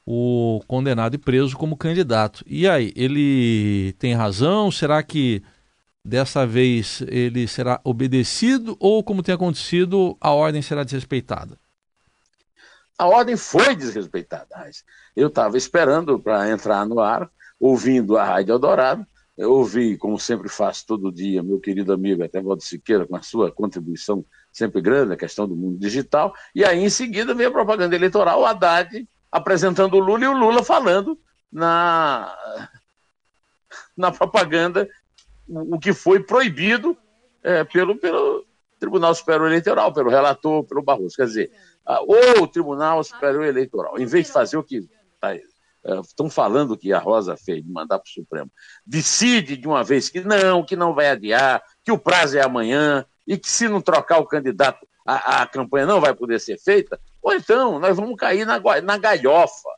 o 0.05 0.59
condenado 0.67 1.15
e 1.15 1.17
preso 1.17 1.55
como 1.55 1.77
candidato. 1.77 2.43
E 2.45 2.67
aí, 2.67 2.91
ele 2.97 3.93
tem 3.97 4.13
razão? 4.13 4.69
Será 4.69 5.01
que 5.01 5.41
dessa 6.03 6.45
vez 6.45 7.01
ele 7.07 7.47
será 7.47 7.79
obedecido 7.83 8.75
ou, 8.79 9.03
como 9.03 9.23
tem 9.23 9.35
acontecido, 9.35 10.17
a 10.19 10.31
ordem 10.31 10.61
será 10.61 10.83
desrespeitada? 10.83 11.57
A 12.97 13.07
ordem 13.07 13.35
foi 13.35 13.75
desrespeitada. 13.75 14.47
Eu 15.15 15.27
estava 15.27 15.57
esperando 15.57 16.19
para 16.19 16.49
entrar 16.49 16.85
no 16.85 16.99
ar, 16.99 17.29
ouvindo 17.59 18.17
a 18.17 18.23
Rádio 18.23 18.53
Eldorado. 18.53 19.05
Eu 19.37 19.53
ouvi, 19.53 19.97
como 19.97 20.19
sempre 20.19 20.49
faço 20.49 20.85
todo 20.85 21.11
dia, 21.11 21.41
meu 21.41 21.59
querido 21.59 21.93
amigo 21.93 22.23
até 22.23 22.41
Valdo 22.41 22.61
Siqueira, 22.61 23.07
com 23.07 23.15
a 23.15 23.23
sua 23.23 23.51
contribuição 23.51 24.23
sempre 24.51 24.81
grande, 24.81 25.13
a 25.13 25.17
questão 25.17 25.47
do 25.47 25.55
mundo 25.55 25.79
digital. 25.79 26.33
E 26.53 26.63
aí, 26.63 26.83
em 26.83 26.89
seguida, 26.89 27.33
veio 27.33 27.49
a 27.49 27.53
propaganda 27.53 27.95
eleitoral, 27.95 28.41
o 28.41 28.45
Haddad 28.45 29.07
apresentando 29.31 29.95
o 29.95 29.99
Lula 29.99 30.25
e 30.25 30.27
o 30.27 30.37
Lula 30.37 30.61
falando 30.61 31.17
na, 31.51 32.35
na 33.97 34.11
propaganda 34.11 34.87
o 35.47 35.79
que 35.79 35.93
foi 35.93 36.21
proibido 36.21 36.97
é, 37.43 37.63
pelo, 37.63 37.95
pelo 37.97 38.45
Tribunal 38.79 39.13
Superior 39.13 39.47
Eleitoral, 39.47 39.93
pelo 39.93 40.09
relator, 40.09 40.63
pelo 40.63 40.81
Barroso. 40.81 41.15
Quer 41.15 41.25
dizer, 41.25 41.51
o 42.07 42.47
Tribunal 42.47 43.03
Superior 43.03 43.45
Eleitoral, 43.45 43.99
em 43.99 44.05
vez 44.05 44.27
de 44.27 44.33
fazer 44.33 44.57
o 44.57 44.63
que 44.63 44.87
tá, 45.19 45.35
é, 45.35 45.99
estão 45.99 46.29
falando 46.29 46.77
que 46.77 46.93
a 46.93 46.99
Rosa 46.99 47.35
fez, 47.35 47.63
de 47.63 47.71
mandar 47.71 47.97
para 47.99 48.07
o 48.07 48.11
Supremo, 48.11 48.51
decide 48.85 49.57
de 49.57 49.67
uma 49.67 49.83
vez 49.83 50.09
que 50.09 50.21
não, 50.21 50.63
que 50.63 50.75
não 50.75 50.93
vai 50.93 51.09
adiar, 51.09 51.61
que 51.83 51.91
o 51.91 51.97
prazo 51.97 52.37
é 52.37 52.41
amanhã 52.43 53.05
e 53.27 53.37
que 53.37 53.49
se 53.49 53.67
não 53.67 53.81
trocar 53.81 54.19
o 54.19 54.25
candidato, 54.25 54.87
a, 55.05 55.41
a 55.41 55.47
campanha 55.47 55.87
não 55.87 55.99
vai 55.99 56.13
poder 56.13 56.39
ser 56.39 56.59
feita, 56.59 56.99
ou 57.21 57.33
então 57.33 57.79
nós 57.79 57.97
vamos 57.97 58.15
cair 58.15 58.45
na, 58.45 58.59
na 58.81 58.97
galhofa, 58.97 59.69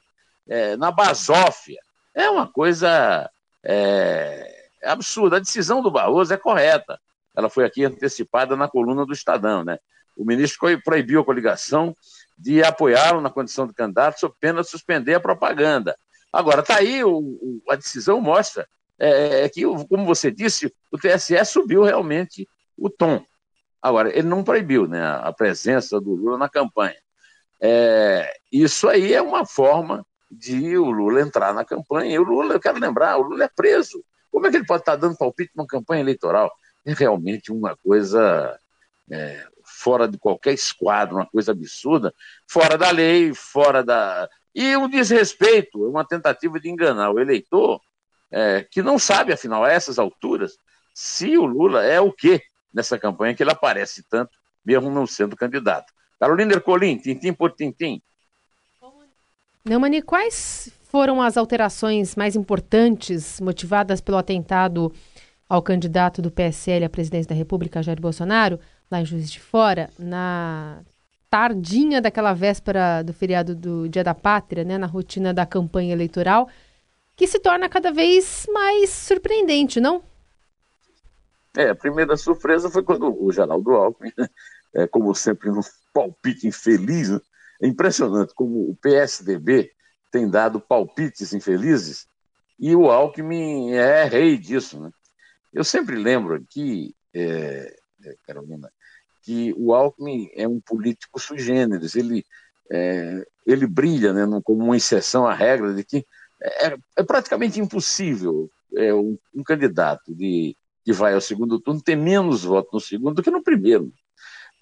é, 0.48 0.76
na 0.76 0.92
basófia. 0.92 1.80
É 2.14 2.30
uma 2.30 2.48
coisa 2.48 3.30
é, 3.64 4.53
absurda. 4.84 5.38
A 5.38 5.40
decisão 5.40 5.82
do 5.82 5.92
Barroso 5.92 6.34
é 6.34 6.38
correta. 6.38 7.00
Ela 7.36 7.50
foi 7.50 7.66
aqui 7.66 7.84
antecipada 7.84 8.56
na 8.56 8.68
coluna 8.68 9.06
do 9.06 9.14
Estadão. 9.14 9.64
Né? 9.64 9.78
O 10.16 10.26
ministro 10.26 10.82
proibiu 10.84 11.22
a 11.22 11.26
coligação 11.26 11.96
de 12.38 12.64
apoiá-lo 12.64 13.22
na 13.22 13.30
condição 13.30 13.68
de 13.68 13.74
candidato, 13.74 14.20
sob 14.20 14.36
pena 14.40 14.62
de 14.62 14.70
suspender 14.70 15.16
a 15.16 15.20
propaganda. 15.20 15.96
Agora, 16.32 16.62
está 16.62 16.78
aí, 16.78 17.04
o, 17.04 17.18
o, 17.18 17.62
a 17.70 17.76
decisão 17.76 18.20
mostra 18.20 18.68
é, 19.00 19.46
é, 19.46 19.50
que, 19.50 19.64
como 19.64 20.06
você 20.06 20.32
disse, 20.32 20.74
o 20.92 20.98
TSE 20.98 21.44
subiu 21.46 21.84
realmente 21.84 22.48
o 22.78 22.90
tom. 22.90 23.24
Agora, 23.82 24.10
ele 24.18 24.28
não 24.28 24.44
proibiu 24.44 24.88
né, 24.88 25.02
a 25.22 25.32
presença 25.34 26.00
do 26.00 26.16
Lula 26.16 26.38
na 26.38 26.50
campanha. 26.50 26.96
É, 27.62 28.34
isso 28.52 28.88
aí 28.88 29.14
é 29.14 29.22
uma 29.22 29.46
forma 29.46 30.06
de 30.32 30.78
o 30.78 30.90
Lula 30.90 31.22
entrar 31.22 31.54
na 31.54 31.66
campanha. 31.66 32.16
E 32.16 32.20
o 32.20 32.24
Lula, 32.24 32.56
eu 32.56 32.60
quero 32.60 32.80
lembrar, 32.80 33.18
o 33.18 33.24
Lula 33.24 33.46
é 33.46 33.50
preso. 33.54 34.04
Como 34.34 34.48
é 34.48 34.50
que 34.50 34.58
ele 34.58 34.66
pode 34.66 34.82
estar 34.82 34.96
dando 34.96 35.16
palpite 35.16 35.52
numa 35.56 35.68
campanha 35.68 36.02
eleitoral? 36.02 36.52
É 36.84 36.92
realmente 36.92 37.52
uma 37.52 37.78
coisa 37.78 38.60
é, 39.12 39.46
fora 39.64 40.08
de 40.08 40.18
qualquer 40.18 40.54
esquadro, 40.54 41.18
uma 41.18 41.26
coisa 41.28 41.52
absurda, 41.52 42.12
fora 42.48 42.76
da 42.76 42.90
lei, 42.90 43.32
fora 43.36 43.84
da. 43.84 44.28
E 44.56 44.76
um 44.76 44.90
desrespeito, 44.90 45.88
uma 45.88 46.04
tentativa 46.04 46.60
de 46.60 46.68
enganar 46.68 47.12
o 47.12 47.20
eleitor 47.20 47.80
é, 48.32 48.66
que 48.70 48.82
não 48.82 48.98
sabe, 48.98 49.32
afinal, 49.32 49.64
a 49.64 49.72
essas 49.72 50.00
alturas, 50.00 50.58
se 50.96 51.38
o 51.38 51.46
Lula 51.46 51.84
é 51.84 52.02
o 52.02 52.12
quê 52.12 52.42
nessa 52.74 52.98
campanha 52.98 53.36
que 53.36 53.44
ele 53.44 53.52
aparece 53.52 54.04
tanto, 54.10 54.32
mesmo 54.66 54.90
não 54.90 55.06
sendo 55.06 55.36
candidato. 55.36 55.94
Carolina 56.20 56.54
Ercolim, 56.54 56.98
tintim 56.98 57.34
por 57.34 57.52
tintim. 57.52 58.02
Neumani, 59.66 60.02
quais 60.02 60.70
foram 60.90 61.22
as 61.22 61.38
alterações 61.38 62.18
mais 62.18 62.36
importantes 62.36 63.40
motivadas 63.40 64.02
pelo 64.02 64.18
atentado 64.18 64.92
ao 65.48 65.62
candidato 65.62 66.22
do 66.22 66.30
PSL 66.30 66.84
à 66.84 66.90
presidência 66.90 67.30
da 67.30 67.36
República, 67.36 67.82
Jair 67.82 68.02
Bolsonaro, 68.02 68.60
lá 68.92 69.00
em 69.00 69.06
Juiz 69.06 69.32
de 69.32 69.40
Fora, 69.40 69.90
na 69.98 70.82
tardinha 71.30 72.02
daquela 72.02 72.34
véspera 72.34 73.02
do 73.04 73.14
feriado 73.14 73.56
do 73.56 73.88
Dia 73.88 74.04
da 74.04 74.14
Pátria, 74.14 74.66
né, 74.66 74.78
na 74.78 74.86
rotina 74.86 75.34
da 75.34 75.46
campanha 75.46 75.94
eleitoral, 75.94 76.50
que 77.16 77.26
se 77.26 77.40
torna 77.40 77.70
cada 77.70 77.90
vez 77.90 78.46
mais 78.52 78.90
surpreendente, 78.90 79.80
não? 79.80 80.04
É, 81.56 81.70
a 81.70 81.76
primeira 81.76 82.18
surpresa 82.18 82.70
foi 82.70 82.84
quando 82.84 83.16
o 83.18 83.32
Geraldo 83.32 83.72
Alckmin, 83.72 84.12
é, 84.76 84.86
como 84.88 85.16
sempre, 85.16 85.50
num 85.50 85.62
palpite 85.94 86.48
infeliz, 86.48 87.10
né? 87.10 87.22
É 87.64 87.68
impressionante 87.68 88.34
como 88.36 88.70
o 88.70 88.76
PSDB 88.76 89.72
tem 90.12 90.30
dado 90.30 90.60
palpites 90.60 91.34
infelizes 91.34 92.06
e 92.60 92.76
o 92.76 92.92
Alckmin 92.92 93.72
é 93.72 94.04
rei 94.04 94.38
disso. 94.38 94.82
Né? 94.82 94.92
Eu 95.54 95.64
sempre 95.64 95.96
lembro 95.96 96.36
aqui, 96.36 96.94
é, 97.14 97.74
é, 98.04 98.16
Carolina, 98.28 98.70
que 99.22 99.54
o 99.58 99.74
Alckmin 99.74 100.30
é 100.36 100.46
um 100.46 100.60
político 100.60 101.18
sui 101.22 101.40
generis, 101.40 101.96
ele, 101.96 102.26
é, 102.70 103.26
ele 103.48 103.66
brilha 103.66 104.12
né, 104.12 104.42
como 104.44 104.66
uma 104.66 104.76
exceção 104.76 105.26
à 105.26 105.34
regra 105.34 105.74
de 105.74 105.86
que 105.86 106.06
é, 106.42 106.76
é 106.98 107.04
praticamente 107.04 107.62
impossível 107.62 108.52
é, 108.76 108.94
um, 108.94 109.18
um, 109.34 109.42
candidato 109.42 110.14
de, 110.14 110.58
que 110.84 110.92
vai 110.92 111.14
ao 111.14 111.22
segundo 111.22 111.62
turno 111.62 111.82
ter 111.82 111.96
menos 111.96 112.44
votos 112.44 112.74
no 112.74 112.82
segundo 112.82 113.16
do 113.16 113.24
que 113.24 113.32
no 113.32 113.42
primeiro. 113.42 113.94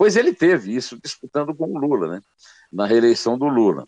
Pois 0.02 0.16
ele 0.16 0.34
teve 0.34 0.76
isso 0.76 1.00
disputando 1.00 1.54
com 1.54 1.66
o 1.66 1.78
Lula, 1.78 2.08
né, 2.08 2.22
na 2.74 2.88
reeleição 2.88 3.38
do 3.38 3.46
Lula. 3.46 3.86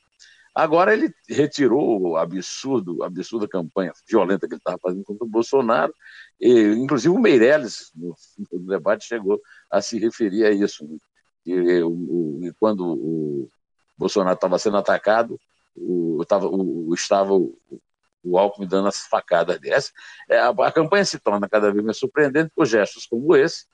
Agora 0.53 0.93
ele 0.93 1.11
retirou 1.27 1.99
o 1.99 2.17
absurdo, 2.17 3.01
absurda 3.01 3.47
campanha 3.47 3.91
violenta 4.07 4.47
que 4.47 4.53
ele 4.53 4.59
estava 4.59 4.77
fazendo 4.77 5.03
contra 5.03 5.25
o 5.25 5.27
Bolsonaro, 5.27 5.91
e, 6.39 6.65
inclusive 6.73 7.09
o 7.09 7.19
Meirelles, 7.19 7.91
no, 7.95 8.15
no, 8.51 8.59
debate, 8.59 9.07
chegou 9.07 9.41
a 9.71 9.81
se 9.81 9.97
referir 9.97 10.45
a 10.45 10.51
isso. 10.51 10.87
Né? 10.87 10.97
E, 11.47 11.51
e, 11.51 12.47
e 12.47 12.53
quando 12.59 12.85
o 12.85 13.49
Bolsonaro 13.97 14.35
estava 14.35 14.59
sendo 14.59 14.77
atacado, 14.77 15.39
o, 15.75 16.23
tava, 16.27 16.47
o, 16.47 16.93
estava 16.93 17.33
o, 17.33 17.57
o 18.23 18.37
Alckmin 18.37 18.67
dando 18.67 18.87
as 18.87 19.07
facadas 19.07 19.59
dessas. 19.59 19.91
É, 20.29 20.37
a, 20.37 20.49
a, 20.49 20.71
campanha 20.71 21.05
se 21.05 21.17
torna 21.17 21.49
cada 21.49 21.71
vez 21.71 21.83
mais 21.83 21.97
surpreendente 21.97 22.51
por 22.55 22.67
gestos 22.67 23.07
como 23.07 23.35
esse 23.35 23.65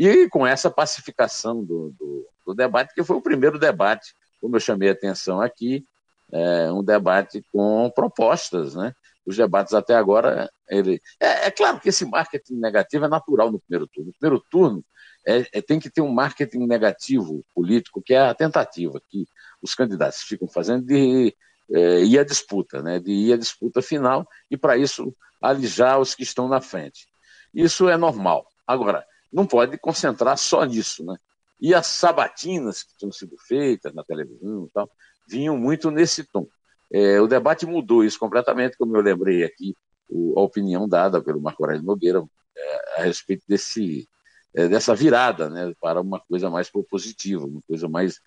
e 0.00 0.26
com 0.30 0.46
essa 0.46 0.70
pacificação 0.70 1.62
do, 1.62 1.90
do, 1.90 2.26
do 2.46 2.54
debate, 2.54 2.94
que 2.94 3.04
foi 3.04 3.16
o 3.16 3.20
primeiro 3.20 3.58
debate, 3.58 4.14
como 4.40 4.56
eu 4.56 4.60
chamei 4.60 4.88
a 4.88 4.92
atenção 4.92 5.42
aqui, 5.42 5.84
é, 6.32 6.72
um 6.72 6.82
debate 6.82 7.44
com 7.52 7.92
propostas, 7.94 8.74
né? 8.74 8.94
Os 9.26 9.36
debates 9.36 9.74
até 9.74 9.94
agora, 9.94 10.50
ele... 10.70 11.02
é, 11.20 11.48
é, 11.48 11.50
claro 11.50 11.78
que 11.78 11.90
esse 11.90 12.06
marketing 12.06 12.54
negativo 12.54 13.04
é 13.04 13.08
natural 13.08 13.52
no 13.52 13.60
primeiro 13.60 13.86
turno. 13.86 14.06
No 14.06 14.18
primeiro 14.18 14.42
turno 14.50 14.82
é, 15.26 15.46
é, 15.52 15.60
tem 15.60 15.78
que 15.78 15.90
ter 15.90 16.00
um 16.00 16.10
marketing 16.10 16.66
negativo 16.66 17.44
político, 17.54 18.00
que 18.00 18.14
é 18.14 18.20
a 18.20 18.34
tentativa 18.34 18.98
que 19.06 19.26
os 19.60 19.74
candidatos 19.74 20.22
ficam 20.22 20.48
fazendo 20.48 20.86
de 20.86 21.36
é, 21.70 22.00
ir 22.04 22.18
à 22.18 22.24
disputa, 22.24 22.82
né? 22.82 22.98
de 22.98 23.12
ir 23.12 23.34
à 23.34 23.36
disputa 23.36 23.82
final, 23.82 24.26
e 24.50 24.56
para 24.56 24.78
isso 24.78 25.14
alijar 25.42 26.00
os 26.00 26.14
que 26.14 26.22
estão 26.22 26.48
na 26.48 26.62
frente. 26.62 27.06
Isso 27.52 27.86
é 27.86 27.98
normal. 27.98 28.46
Agora, 28.66 29.04
não 29.32 29.46
pode 29.46 29.78
concentrar 29.78 30.36
só 30.36 30.64
nisso. 30.64 31.04
Né? 31.04 31.16
E 31.60 31.74
as 31.74 31.86
sabatinas 31.86 32.82
que 32.82 32.96
tinham 32.96 33.12
sido 33.12 33.36
feitas 33.38 33.92
na 33.94 34.02
televisão 34.04 34.66
e 34.66 34.70
tal, 34.72 34.90
vinham 35.28 35.56
muito 35.56 35.90
nesse 35.90 36.24
tom. 36.24 36.46
É, 36.92 37.20
o 37.20 37.28
debate 37.28 37.66
mudou 37.66 38.04
isso 38.04 38.18
completamente, 38.18 38.76
como 38.76 38.96
eu 38.96 39.02
lembrei 39.02 39.44
aqui, 39.44 39.76
o, 40.08 40.38
a 40.38 40.42
opinião 40.42 40.88
dada 40.88 41.22
pelo 41.22 41.40
Marco 41.40 41.62
Aurélio 41.62 41.84
Nogueira 41.84 42.24
é, 42.56 43.00
a 43.00 43.02
respeito 43.04 43.44
desse, 43.46 44.08
é, 44.52 44.66
dessa 44.66 44.94
virada 44.94 45.48
né, 45.48 45.72
para 45.80 46.00
uma 46.00 46.18
coisa 46.18 46.50
mais 46.50 46.68
propositiva, 46.68 47.46
uma 47.46 47.62
coisa 47.62 47.88
mais 47.88 48.20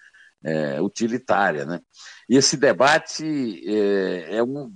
é, 0.44 0.82
utilitária. 0.82 1.66
Né? 1.66 1.82
E 2.30 2.38
esse 2.38 2.58
debate 2.58 3.64
é, 3.68 4.38
é, 4.38 4.44
um, 4.44 4.74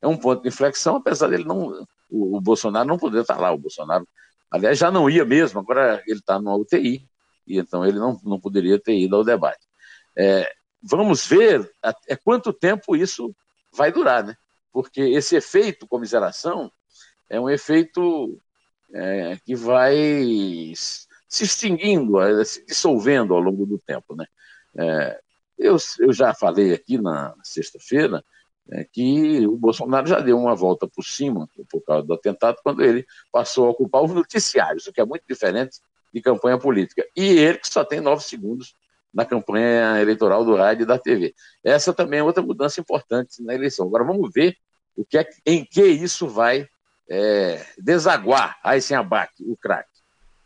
é 0.00 0.06
um 0.06 0.16
ponto 0.16 0.42
de 0.42 0.48
inflexão, 0.48 0.96
apesar 0.96 1.28
dele 1.28 1.44
não. 1.44 1.86
O, 2.10 2.38
o, 2.38 2.40
Bolsonaro 2.40 2.88
não 2.88 2.96
poder 2.96 3.20
estar 3.20 3.38
lá. 3.38 3.52
O 3.52 3.58
Bolsonaro, 3.58 4.08
aliás, 4.50 4.78
já 4.78 4.90
não 4.90 5.08
ia 5.08 5.24
mesmo, 5.24 5.60
agora 5.60 6.02
ele 6.06 6.18
está 6.18 6.38
numa 6.38 6.56
UTI, 6.56 7.08
e 7.46 7.58
então 7.58 7.84
ele 7.84 7.98
não, 7.98 8.18
não 8.24 8.40
poderia 8.40 8.78
ter 8.78 8.98
ido 8.98 9.16
ao 9.16 9.24
debate. 9.24 9.66
É, 10.16 10.50
vamos 10.82 11.26
ver 11.26 11.70
até 11.82 12.16
quanto 12.16 12.52
tempo 12.52 12.96
isso 12.96 13.34
vai 13.72 13.92
durar, 13.92 14.24
né? 14.24 14.34
Porque 14.72 15.00
esse 15.00 15.36
efeito 15.36 15.86
comiseração 15.86 16.70
é 17.28 17.40
um 17.40 17.48
efeito 17.48 18.40
é, 18.92 19.36
que 19.44 19.54
vai 19.54 19.94
se 20.76 21.44
extinguindo, 21.44 22.14
se 22.44 22.64
dissolvendo 22.64 23.34
ao 23.34 23.40
longo 23.40 23.66
do 23.66 23.78
tempo, 23.78 24.14
né? 24.14 24.26
É, 24.76 25.20
eu, 25.58 25.76
eu 25.98 26.12
já 26.12 26.32
falei 26.34 26.72
aqui 26.72 26.98
na 26.98 27.34
sexta-feira 27.42 28.24
é 28.70 28.84
que 28.84 29.46
o 29.46 29.56
Bolsonaro 29.56 30.06
já 30.06 30.20
deu 30.20 30.38
uma 30.38 30.54
volta 30.54 30.86
por 30.86 31.02
cima 31.02 31.48
por 31.70 31.80
causa 31.82 32.06
do 32.06 32.14
atentado, 32.14 32.58
quando 32.62 32.82
ele 32.82 33.06
passou 33.32 33.66
a 33.66 33.70
ocupar 33.70 34.02
os 34.02 34.12
noticiários, 34.12 34.86
o 34.86 34.92
que 34.92 35.00
é 35.00 35.04
muito 35.04 35.24
diferente 35.28 35.78
de 36.12 36.20
campanha 36.20 36.58
política. 36.58 37.06
E 37.16 37.24
ele 37.24 37.58
que 37.58 37.68
só 37.68 37.84
tem 37.84 38.00
nove 38.00 38.22
segundos 38.22 38.74
na 39.12 39.24
campanha 39.24 40.00
eleitoral 40.00 40.44
do 40.44 40.54
rádio 40.54 40.82
e 40.82 40.86
da 40.86 40.98
TV. 40.98 41.34
Essa 41.64 41.92
também 41.92 42.20
é 42.20 42.22
outra 42.22 42.42
mudança 42.42 42.80
importante 42.80 43.42
na 43.42 43.54
eleição. 43.54 43.86
Agora 43.86 44.04
vamos 44.04 44.30
ver 44.32 44.56
o 44.96 45.04
que 45.04 45.18
é, 45.18 45.28
em 45.46 45.64
que 45.64 45.82
isso 45.82 46.28
vai 46.28 46.68
é, 47.08 47.64
desaguar 47.78 48.58
aí 48.62 48.80
sem 48.82 48.96
abate, 48.96 49.42
o 49.44 49.56
craque. 49.56 49.97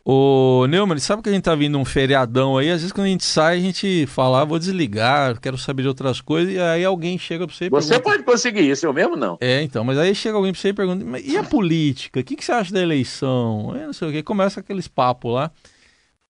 Ô, 0.05 0.65
Neumann, 0.67 0.99
sabe 0.99 1.21
que 1.21 1.29
a 1.29 1.31
gente 1.31 1.45
tá 1.45 1.55
vindo 1.55 1.77
um 1.77 1.85
feriadão 1.85 2.57
aí? 2.57 2.69
Às 2.69 2.81
vezes 2.81 2.91
quando 2.91 3.07
a 3.07 3.09
gente 3.09 3.23
sai, 3.23 3.57
a 3.57 3.61
gente 3.61 4.05
fala, 4.07 4.41
ah, 4.41 4.45
vou 4.45 4.59
desligar, 4.59 5.39
quero 5.39 5.57
saber 5.57 5.83
de 5.83 5.87
outras 5.87 6.19
coisas, 6.19 6.53
e 6.53 6.59
aí 6.59 6.83
alguém 6.83 7.17
chega 7.17 7.47
pra 7.47 7.55
você 7.55 7.65
e 7.65 7.69
Você 7.69 7.89
pergunta... 7.93 8.09
pode 8.09 8.23
conseguir 8.23 8.69
isso, 8.69 8.85
eu 8.85 8.91
mesmo 8.91 9.15
não. 9.15 9.37
É, 9.39 9.61
então, 9.61 9.81
mas 9.85 9.97
aí 9.97 10.13
chega 10.13 10.35
alguém 10.35 10.51
pra 10.51 10.59
você 10.61 10.69
e 10.69 10.73
pergunta, 10.73 11.05
mas 11.05 11.25
e 11.25 11.37
a 11.37 11.43
política? 11.43 12.19
O 12.19 12.23
que, 12.23 12.35
que 12.35 12.43
você 12.43 12.51
acha 12.51 12.73
da 12.73 12.81
eleição? 12.81 13.73
Eu 13.77 13.85
não 13.87 13.93
sei 13.93 14.09
o 14.09 14.11
que, 14.11 14.21
começa 14.21 14.59
aqueles 14.59 14.89
papos 14.89 15.33
lá. 15.33 15.51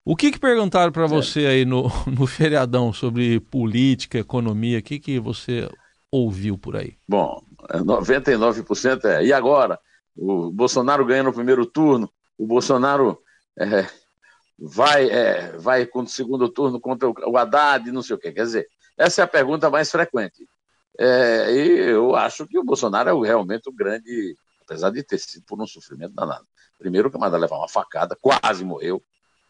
O 0.05 0.15
que 0.15 0.31
que 0.31 0.39
perguntaram 0.39 0.91
para 0.91 1.07
você 1.07 1.47
aí 1.47 1.65
no, 1.65 1.89
no 2.05 2.27
feriadão 2.27 2.93
sobre 2.93 3.39
política, 3.39 4.19
economia? 4.19 4.77
O 4.79 4.83
que 4.83 4.99
que 4.99 5.19
você 5.19 5.67
ouviu 6.11 6.59
por 6.59 6.75
aí? 6.75 6.93
Bom, 7.09 7.41
99% 7.71 9.05
é. 9.05 9.25
E 9.25 9.33
agora? 9.33 9.79
O 10.15 10.51
Bolsonaro 10.51 11.03
ganha 11.03 11.23
no 11.23 11.33
primeiro 11.33 11.65
turno, 11.65 12.07
o 12.37 12.45
Bolsonaro 12.45 13.17
é, 13.57 13.87
vai, 14.57 15.09
é, 15.09 15.57
vai 15.57 15.85
com 15.85 16.01
o 16.01 16.07
segundo 16.07 16.49
turno 16.49 16.79
contra 16.79 17.09
o 17.09 17.37
Haddad, 17.37 17.91
não 17.91 18.01
sei 18.01 18.15
o 18.15 18.19
quê. 18.19 18.31
Quer 18.31 18.43
dizer, 18.43 18.69
essa 18.97 19.21
é 19.21 19.23
a 19.23 19.27
pergunta 19.27 19.69
mais 19.69 19.89
frequente. 19.91 20.47
É, 20.97 21.51
e 21.51 21.79
eu 21.89 22.15
acho 22.15 22.47
que 22.47 22.57
o 22.57 22.63
Bolsonaro 22.63 23.23
é 23.23 23.27
realmente 23.27 23.67
o 23.67 23.73
grande, 23.73 24.37
apesar 24.61 24.91
de 24.91 25.03
ter 25.03 25.17
sido 25.17 25.43
por 25.45 25.59
um 25.61 25.67
sofrimento 25.67 26.13
danado. 26.13 26.45
Primeiro, 26.77 27.09
que 27.09 27.17
manda 27.17 27.37
levar 27.37 27.57
uma 27.57 27.69
facada, 27.69 28.17
quase 28.19 28.63
morreu. 28.63 29.03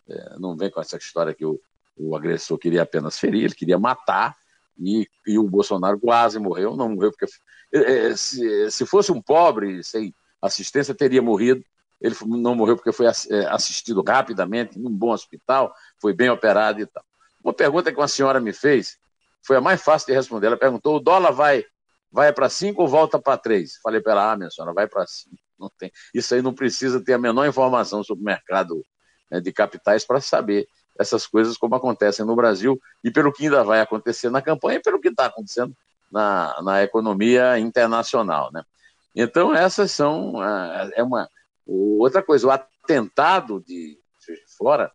É, 0.07 0.39
não 0.39 0.55
vem 0.55 0.69
com 0.69 0.79
essa 0.79 0.98
história 0.98 1.33
que 1.33 1.45
o, 1.45 1.60
o 1.98 2.15
agressor 2.15 2.57
queria 2.57 2.83
apenas 2.83 3.19
ferir, 3.19 3.45
ele 3.45 3.55
queria 3.55 3.79
matar, 3.79 4.36
e, 4.77 5.07
e 5.27 5.38
o 5.38 5.50
Bolsonaro 5.50 6.00
quase 6.00 6.39
morreu. 6.39 6.75
Não 6.75 6.89
morreu 6.89 7.12
porque. 7.12 7.25
É, 7.74 8.07
é 8.07 8.15
se, 8.15 8.72
se 8.72 8.86
fosse 8.86 9.12
um 9.12 9.22
pobre, 9.22 9.83
sem 9.83 10.13
assistência, 10.41 10.93
teria 10.93 11.22
morrido 11.22 11.63
ele 12.03 12.15
não 12.25 12.53
morreu 12.53 12.75
porque 12.75 12.91
foi 12.91 13.05
é, 13.05 13.45
assistido 13.48 14.03
rapidamente 14.05 14.77
num 14.77 14.91
bom 14.91 15.12
hospital, 15.12 15.74
foi 16.01 16.13
bem 16.13 16.29
operado 16.29 16.81
e 16.81 16.86
tal. 16.86 17.03
Uma 17.41 17.53
pergunta 17.53 17.91
que 17.91 17.98
uma 17.98 18.10
senhora 18.10 18.41
me 18.41 18.51
fez 18.51 18.98
foi 19.41 19.55
a 19.55 19.62
mais 19.62 19.81
fácil 19.81 20.07
de 20.07 20.13
responder. 20.13 20.48
Ela 20.48 20.57
perguntou: 20.57 20.98
o 20.98 21.00
dólar 21.00 21.31
vai, 21.31 21.63
vai 22.12 22.33
para 22.33 22.50
5 22.50 22.81
ou 22.81 22.88
volta 22.89 23.17
para 23.17 23.38
3? 23.38 23.77
Falei 23.81 24.01
para 24.01 24.12
ela: 24.12 24.33
ah, 24.33 24.38
minha 24.38 24.51
senhora, 24.51 24.74
vai 24.74 24.86
para 24.86 25.07
5. 25.07 25.33
Não 25.57 25.72
tem. 25.77 25.91
Isso 26.13 26.36
aí 26.36 26.41
não 26.41 26.53
precisa 26.53 27.01
ter 27.01 27.13
a 27.13 27.17
menor 27.17 27.48
informação 27.48 28.03
sobre 28.03 28.22
o 28.22 28.25
mercado 28.25 28.83
né, 29.31 29.39
de 29.39 29.53
capitais 29.53 30.03
para 30.03 30.19
saber 30.19 30.67
essas 31.00 31.25
coisas 31.25 31.57
como 31.57 31.74
acontecem 31.74 32.25
no 32.25 32.36
Brasil 32.36 32.79
e 33.01 33.10
pelo 33.10 33.31
que 33.31 33.45
ainda 33.45 33.63
vai 33.63 33.79
acontecer 33.79 34.29
na 34.29 34.41
campanha 34.41 34.77
e 34.77 34.81
pelo 34.81 35.00
que 35.00 35.07
está 35.07 35.27
acontecendo 35.27 35.74
na, 36.12 36.62
na 36.62 36.83
economia 36.83 37.57
internacional. 37.57 38.51
Né? 38.51 38.62
Então, 39.15 39.55
essas 39.55 39.89
são. 39.91 40.41
Ah, 40.41 40.89
é 40.95 41.01
uma 41.01 41.29
Outra 41.65 42.22
coisa, 42.22 42.48
o 42.48 42.51
atentado 42.51 43.63
de 43.65 43.98
Fora 44.58 44.91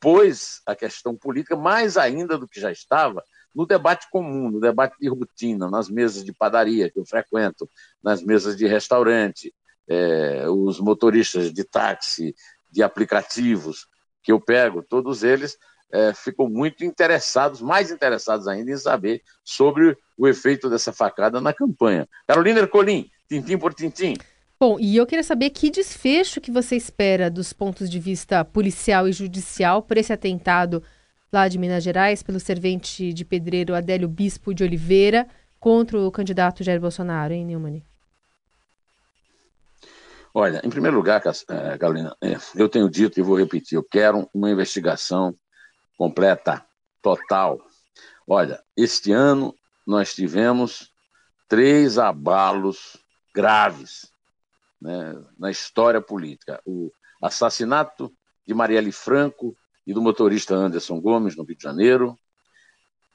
pôs 0.00 0.62
a 0.64 0.74
questão 0.74 1.14
política 1.14 1.54
mais 1.54 1.96
ainda 1.98 2.38
do 2.38 2.48
que 2.48 2.58
já 2.58 2.72
estava 2.72 3.22
no 3.54 3.66
debate 3.66 4.08
comum, 4.10 4.50
no 4.50 4.60
debate 4.60 4.96
de 4.98 5.08
rotina, 5.08 5.68
nas 5.68 5.88
mesas 5.88 6.24
de 6.24 6.32
padaria 6.32 6.90
que 6.90 6.98
eu 6.98 7.04
frequento, 7.04 7.68
nas 8.02 8.22
mesas 8.22 8.56
de 8.56 8.66
restaurante, 8.66 9.52
é, 9.88 10.48
os 10.48 10.80
motoristas 10.80 11.52
de 11.52 11.64
táxi, 11.64 12.34
de 12.70 12.82
aplicativos 12.82 13.88
que 14.22 14.30
eu 14.32 14.40
pego, 14.40 14.82
todos 14.82 15.24
eles 15.24 15.58
é, 15.92 16.14
ficam 16.14 16.48
muito 16.48 16.84
interessados, 16.84 17.60
mais 17.60 17.90
interessados 17.90 18.46
ainda 18.46 18.70
em 18.70 18.76
saber 18.76 19.22
sobre 19.42 19.96
o 20.16 20.28
efeito 20.28 20.70
dessa 20.70 20.92
facada 20.92 21.40
na 21.40 21.52
campanha. 21.52 22.08
Carolina 22.26 22.60
Ercolim, 22.60 23.10
tintim 23.28 23.58
por 23.58 23.74
tintim. 23.74 24.14
Bom, 24.62 24.76
e 24.78 24.94
eu 24.94 25.06
queria 25.06 25.22
saber 25.22 25.48
que 25.48 25.70
desfecho 25.70 26.38
que 26.38 26.50
você 26.50 26.76
espera 26.76 27.30
dos 27.30 27.50
pontos 27.50 27.88
de 27.88 27.98
vista 27.98 28.44
policial 28.44 29.08
e 29.08 29.12
judicial 29.12 29.82
por 29.82 29.96
esse 29.96 30.12
atentado 30.12 30.82
lá 31.32 31.48
de 31.48 31.56
Minas 31.56 31.82
Gerais 31.82 32.22
pelo 32.22 32.38
servente 32.38 33.10
de 33.10 33.24
pedreiro 33.24 33.74
Adélio 33.74 34.06
Bispo 34.06 34.52
de 34.52 34.62
Oliveira 34.62 35.26
contra 35.58 35.98
o 35.98 36.12
candidato 36.12 36.62
Jair 36.62 36.78
Bolsonaro, 36.78 37.32
hein, 37.32 37.46
Neumann? 37.46 37.82
Olha, 40.34 40.60
em 40.62 40.68
primeiro 40.68 40.98
lugar, 40.98 41.22
eh, 41.24 41.78
Carolina, 41.78 42.14
eh, 42.22 42.36
eu 42.54 42.68
tenho 42.68 42.90
dito 42.90 43.18
e 43.18 43.22
vou 43.22 43.38
repetir, 43.38 43.76
eu 43.76 43.82
quero 43.82 44.28
uma 44.34 44.50
investigação 44.50 45.34
completa, 45.96 46.62
total. 47.00 47.58
Olha, 48.28 48.62
este 48.76 49.10
ano 49.10 49.54
nós 49.86 50.14
tivemos 50.14 50.92
três 51.48 51.96
abalos 51.96 52.98
graves 53.34 54.09
né, 54.80 55.14
na 55.38 55.50
história 55.50 56.00
política. 56.00 56.60
O 56.64 56.92
assassinato 57.22 58.12
de 58.46 58.54
Marielle 58.54 58.92
Franco 58.92 59.56
e 59.86 59.92
do 59.92 60.00
motorista 60.00 60.54
Anderson 60.54 61.00
Gomes, 61.00 61.36
no 61.36 61.44
Rio 61.44 61.56
de 61.56 61.62
Janeiro, 61.62 62.18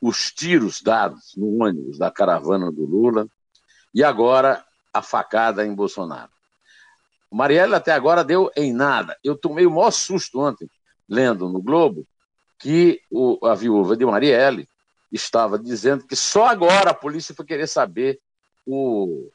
os 0.02 0.32
tiros 0.32 0.82
dados 0.82 1.34
no 1.36 1.64
ônibus 1.64 1.98
da 1.98 2.12
caravana 2.12 2.72
do 2.72 2.86
Lula 2.86 3.28
e 3.94 4.04
agora 4.04 4.64
a 4.94 5.02
facada 5.02 5.66
em 5.66 5.74
Bolsonaro. 5.74 6.32
Marielle 7.32 7.76
até 7.76 7.92
agora 7.92 8.24
deu 8.24 8.50
em 8.56 8.72
nada. 8.72 9.18
Eu 9.24 9.36
tomei 9.36 9.66
o 9.66 9.72
maior 9.72 9.92
susto 9.92 10.40
ontem, 10.40 10.70
lendo 11.08 11.50
no 11.50 11.62
Globo, 11.62 12.08
que 12.60 13.02
o, 13.12 13.46
a 13.46 13.56
viúva 13.56 13.98
de 13.98 14.06
Marielle 14.06 14.70
estava 15.12 15.60
dizendo 15.60 16.06
que 16.06 16.16
só 16.16 16.48
agora 16.48 16.92
a 16.92 16.94
polícia 16.94 17.36
foi 17.36 17.46
querer 17.46 17.68
saber 17.68 18.20
o, 18.66 19.30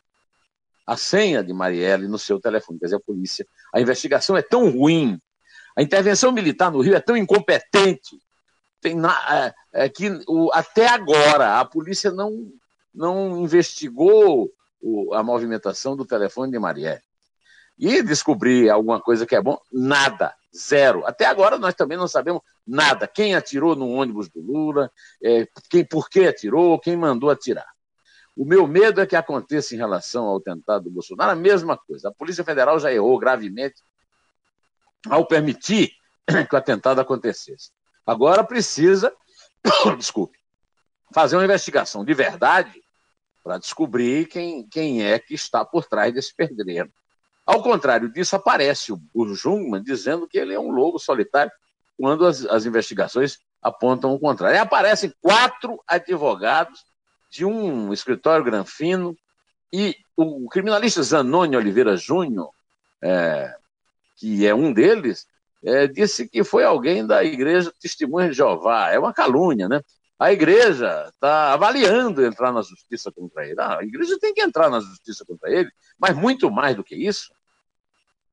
a 0.90 0.96
senha 0.96 1.40
de 1.40 1.53
Marielle 1.53 2.09
no 2.09 2.18
seu 2.18 2.40
telefone, 2.40 2.81
quer 2.81 2.87
dizer, 2.87 2.96
a 2.96 3.00
polícia. 3.00 3.46
A 3.72 3.81
investigação 3.81 4.37
é 4.37 4.42
tão 4.42 4.68
ruim, 4.68 5.20
a 5.76 5.83
intervenção 5.83 6.33
militar 6.33 6.68
no 6.72 6.81
Rio 6.81 6.96
é 6.96 7.00
tão 7.00 7.16
incompetente, 7.16 8.18
tem 8.81 8.96
na, 8.96 9.55
é, 9.72 9.85
é 9.85 9.88
que 9.88 10.11
o, 10.26 10.50
até 10.53 10.88
agora 10.88 11.61
a 11.61 11.64
polícia 11.64 12.11
não, 12.11 12.50
não 12.92 13.38
investigou 13.38 14.50
o, 14.81 15.14
a 15.14 15.22
movimentação 15.22 15.94
do 15.94 16.05
telefone 16.05 16.50
de 16.50 16.59
Marielle. 16.59 17.00
E 17.79 18.03
descobrir 18.03 18.68
alguma 18.68 19.00
coisa 19.00 19.24
que 19.24 19.37
é 19.37 19.40
bom? 19.40 19.61
Nada, 19.72 20.35
zero. 20.53 21.07
Até 21.07 21.24
agora 21.24 21.57
nós 21.57 21.72
também 21.72 21.96
não 21.96 22.09
sabemos 22.09 22.42
nada. 22.66 23.07
Quem 23.07 23.37
atirou 23.37 23.76
no 23.76 23.90
ônibus 23.90 24.29
do 24.29 24.40
Lula, 24.40 24.90
é, 25.22 25.46
quem, 25.70 25.85
por 25.85 26.11
que 26.11 26.26
atirou, 26.26 26.81
quem 26.81 26.96
mandou 26.96 27.31
atirar. 27.31 27.68
O 28.40 28.44
meu 28.46 28.66
medo 28.66 29.03
é 29.03 29.07
que 29.07 29.14
aconteça 29.14 29.74
em 29.74 29.76
relação 29.76 30.24
ao 30.24 30.38
atentado 30.38 30.85
do 30.85 30.90
Bolsonaro 30.90 31.33
a 31.33 31.37
mesma 31.37 31.76
coisa. 31.76 32.09
A 32.09 32.14
Polícia 32.14 32.42
Federal 32.42 32.81
já 32.81 32.90
errou 32.90 33.18
gravemente 33.18 33.83
ao 35.11 35.26
permitir 35.26 35.92
que 36.48 36.55
o 36.55 36.57
atentado 36.57 37.03
acontecesse. 37.03 37.70
Agora 38.07 38.42
precisa, 38.42 39.14
desculpe, 39.98 40.38
fazer 41.12 41.37
uma 41.37 41.44
investigação 41.44 42.03
de 42.03 42.14
verdade 42.14 42.83
para 43.44 43.59
descobrir 43.59 44.26
quem, 44.26 44.66
quem 44.66 45.05
é 45.05 45.18
que 45.18 45.35
está 45.35 45.62
por 45.62 45.85
trás 45.85 46.14
desse 46.14 46.35
pedreiro. 46.35 46.90
Ao 47.44 47.62
contrário 47.62 48.11
disso, 48.11 48.37
aparece 48.37 48.90
o, 48.90 48.98
o 49.12 49.35
Jungmann 49.35 49.83
dizendo 49.83 50.26
que 50.26 50.38
ele 50.38 50.55
é 50.55 50.59
um 50.59 50.70
lobo 50.70 50.98
solitário 50.98 51.53
quando 51.94 52.24
as, 52.24 52.46
as 52.46 52.64
investigações 52.64 53.38
apontam 53.61 54.14
o 54.14 54.18
contrário. 54.18 54.57
E 54.57 54.59
aparecem 54.59 55.12
quatro 55.20 55.79
advogados 55.87 56.88
de 57.30 57.44
um 57.44 57.92
escritório 57.92 58.44
granfino, 58.44 59.16
e 59.72 59.96
o 60.16 60.48
criminalista 60.48 61.02
Zanoni 61.02 61.56
Oliveira 61.56 61.96
Júnior, 61.96 62.50
é, 63.02 63.54
que 64.16 64.46
é 64.46 64.54
um 64.54 64.72
deles, 64.72 65.26
é, 65.64 65.86
disse 65.86 66.28
que 66.28 66.42
foi 66.42 66.64
alguém 66.64 67.06
da 67.06 67.22
Igreja 67.22 67.72
Testemunha 67.80 68.28
de 68.28 68.36
Jeová. 68.36 68.90
É 68.90 68.98
uma 68.98 69.14
calúnia, 69.14 69.68
né? 69.68 69.80
A 70.18 70.32
igreja 70.32 71.06
está 71.08 71.54
avaliando 71.54 72.22
entrar 72.22 72.52
na 72.52 72.60
justiça 72.60 73.10
contra 73.10 73.46
ele. 73.46 73.58
Ah, 73.58 73.78
a 73.78 73.84
igreja 73.84 74.18
tem 74.20 74.34
que 74.34 74.42
entrar 74.42 74.68
na 74.68 74.78
justiça 74.78 75.24
contra 75.24 75.50
ele, 75.50 75.70
mas 75.98 76.14
muito 76.14 76.50
mais 76.50 76.76
do 76.76 76.84
que 76.84 76.94
isso, 76.94 77.32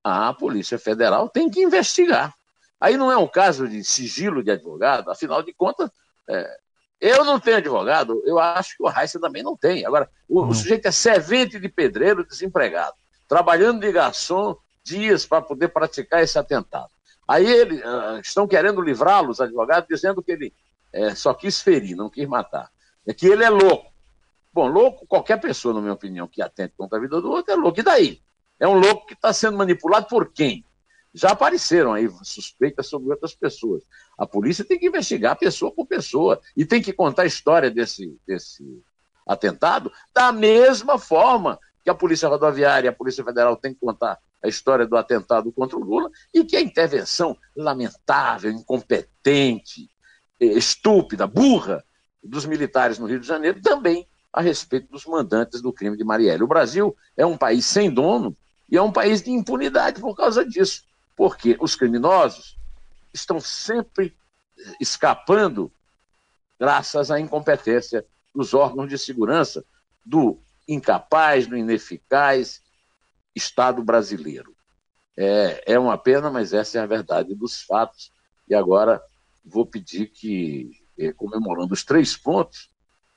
a 0.04 0.34
Polícia 0.34 0.78
Federal 0.78 1.30
tem 1.30 1.50
que 1.50 1.62
investigar. 1.62 2.34
Aí 2.78 2.98
não 2.98 3.10
é 3.10 3.16
um 3.18 3.28
caso 3.28 3.70
de 3.70 3.86
sigilo 3.86 4.44
de 4.44 4.52
advogado, 4.52 5.10
afinal 5.10 5.42
de 5.42 5.54
contas, 5.54 5.90
é, 6.30 6.58
eu 7.00 7.24
não 7.24 7.40
tenho 7.40 7.58
advogado, 7.58 8.22
eu 8.26 8.40
acho 8.40 8.78
que 8.78 8.84
o 8.84 8.88
Raíssa 8.88 9.20
também 9.20 9.44
não 9.44 9.56
tem. 9.56 9.86
Agora, 9.86 10.10
o, 10.28 10.46
o, 10.46 10.54
sujeito 10.54 10.88
é 10.88 10.92
servente 10.92 11.60
de 11.60 11.70
pedreiro 11.70 12.26
desempregado, 12.26 12.96
trabalhando 13.28 13.82
de 13.82 13.92
garçom 13.92 14.58
dias 14.84 15.26
para 15.26 15.42
poder 15.42 15.68
praticar 15.68 16.24
esse 16.24 16.40
atentado. 16.40 16.90
Aí 17.28 17.46
eles 17.46 17.82
uh, 17.82 18.20
estão 18.20 18.48
querendo 18.48 18.82
livrá-lo, 18.82 19.30
os 19.30 19.42
advogados, 19.42 19.88
dizendo 19.88 20.24
que 20.24 20.32
ele 20.32 20.54
é, 20.94 21.14
só 21.14 21.34
quis 21.34 21.62
ferir, 21.62 21.96
não 21.96 22.10
quis 22.10 22.28
matar. 22.28 22.72
É 23.06 23.14
que 23.14 23.28
ele 23.28 23.44
é 23.44 23.50
louco. 23.50 23.92
Bom, 24.54 24.68
louco, 24.68 25.06
qualquer 25.06 25.40
pessoa, 25.40 25.74
na 25.74 25.82
minha 25.82 25.94
opinião, 25.94 26.28
que 26.28 26.42
atente 26.42 26.74
contra 26.76 26.98
a 26.98 27.02
vida 27.02 27.22
do 27.22 27.30
outro 27.30 27.54
é 27.54 27.56
louco. 27.56 27.80
E 27.80 27.84
daí? 27.84 28.22
É 28.60 28.68
um 28.68 28.74
louco 28.74 29.06
que 29.06 29.14
está 29.14 29.32
sendo 29.32 29.58
manipulado 29.58 30.08
por 30.08 30.32
quem? 30.32 30.66
Já 31.14 31.30
apareceram 31.32 31.94
aí 31.94 32.10
suspeitas 32.22 32.88
sobre 32.88 33.10
outras 33.10 33.34
pessoas. 33.34 33.84
A 34.18 34.26
polícia 34.26 34.66
tem 34.66 34.78
que 34.78 34.88
investigar 34.88 35.38
pessoa 35.38 35.72
por 35.72 35.88
pessoa 35.88 36.40
e 36.56 36.66
tem 36.66 36.82
que 36.82 36.94
contar 36.94 37.24
a 37.24 37.28
história 37.28 37.72
desse, 37.72 38.18
desse 38.26 38.84
atentado 39.26 39.92
da 40.14 40.32
mesma 40.32 40.98
forma 41.00 41.60
que 41.84 41.90
a 41.90 41.96
Polícia 41.96 42.28
Rodoviária 42.28 42.88
e 42.88 42.90
a 42.90 42.94
Polícia 42.94 43.24
Federal 43.24 43.56
tem 43.56 43.74
que 43.74 43.80
contar 43.80 44.20
a 44.44 44.48
história 44.48 44.86
do 44.86 44.98
atentado 44.98 45.52
contra 45.52 45.78
o 45.78 45.84
Lula 45.84 46.12
e 46.34 46.44
que 46.44 46.56
a 46.56 46.62
intervenção 46.62 47.38
lamentável, 47.56 48.52
incompetente, 48.52 49.90
estúpida, 50.40 51.26
burra 51.26 51.84
dos 52.24 52.46
militares 52.46 53.00
no 53.00 53.08
Rio 53.08 53.20
de 53.20 53.28
Janeiro 53.28 53.62
também 53.62 54.08
a 54.32 54.42
respeito 54.42 54.92
dos 54.92 55.06
mandantes 55.06 55.62
do 55.62 55.74
crime 55.74 55.98
de 55.98 56.04
Marielle. 56.04 56.44
O 56.44 56.48
Brasil 56.48 56.96
é 57.16 57.26
um 57.26 57.38
país 57.38 57.66
sem 57.66 57.90
dono 57.90 58.36
e 58.70 58.78
é 58.78 58.82
um 58.82 58.92
país 58.92 59.22
de 59.22 59.32
impunidade 59.32 60.02
por 60.02 60.16
causa 60.16 60.46
disso, 60.46 60.84
porque 61.18 61.58
os 61.60 61.76
criminosos 61.76 62.56
estão 63.12 63.40
sempre 63.40 64.16
escapando 64.80 65.72
graças 66.60 67.10
à 67.10 67.20
incompetência 67.20 68.06
dos 68.34 68.54
órgãos 68.54 68.88
de 68.88 68.98
segurança, 69.00 69.66
do 70.06 70.40
incapaz, 70.68 71.48
do 71.48 71.58
ineficaz 71.58 72.62
Estado 73.36 73.84
brasileiro. 73.84 74.56
É, 75.16 75.74
é 75.74 75.80
uma 75.80 75.98
pena, 75.98 76.30
mas 76.30 76.54
essa 76.54 76.78
é 76.78 76.82
a 76.82 76.86
verdade 76.88 77.34
dos 77.34 77.62
fatos. 77.62 78.12
E 78.48 78.54
agora 78.54 79.02
vou 79.44 79.66
pedir 79.66 80.08
que, 80.08 80.72
eh, 80.98 81.12
comemorando 81.14 81.74
os 81.74 81.84
três 81.84 82.16
pontos 82.16 82.70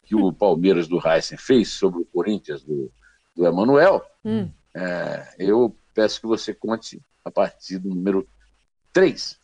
que 0.05 0.15
o 0.15 0.33
Palmeiras 0.33 0.89
do 0.89 1.01
Heisen 1.07 1.39
fez 1.39 1.71
sobre 1.71 2.01
o 2.01 2.07
Corinthians 2.07 2.63
do, 2.63 2.91
do 3.37 3.47
Emanuel, 3.47 4.05
hum. 4.25 4.51
é, 4.75 5.35
eu 5.39 5.77
peço 5.95 6.21
que 6.21 6.27
você 6.27 6.53
conte 6.55 7.01
a 7.25 7.31
partir 7.31 7.79
do 7.79 7.89
número 7.89 8.27
3. 8.93 9.39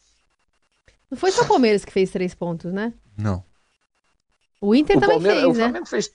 Não 1.11 1.19
foi 1.19 1.31
só 1.31 1.43
o 1.43 1.49
Palmeiras 1.49 1.85
que 1.85 1.93
fez 1.93 2.11
três 2.11 2.35
pontos, 2.35 2.73
né? 2.73 2.93
Não. 3.17 3.45
O 4.61 4.75
Inter 4.75 4.97
o 4.97 5.01
também 5.01 5.17
Palmeiras, 5.17 5.43
fez, 5.43 5.55
o 5.55 5.59
né? 5.59 5.65
Flamengo 5.65 5.87
fez. 5.87 6.11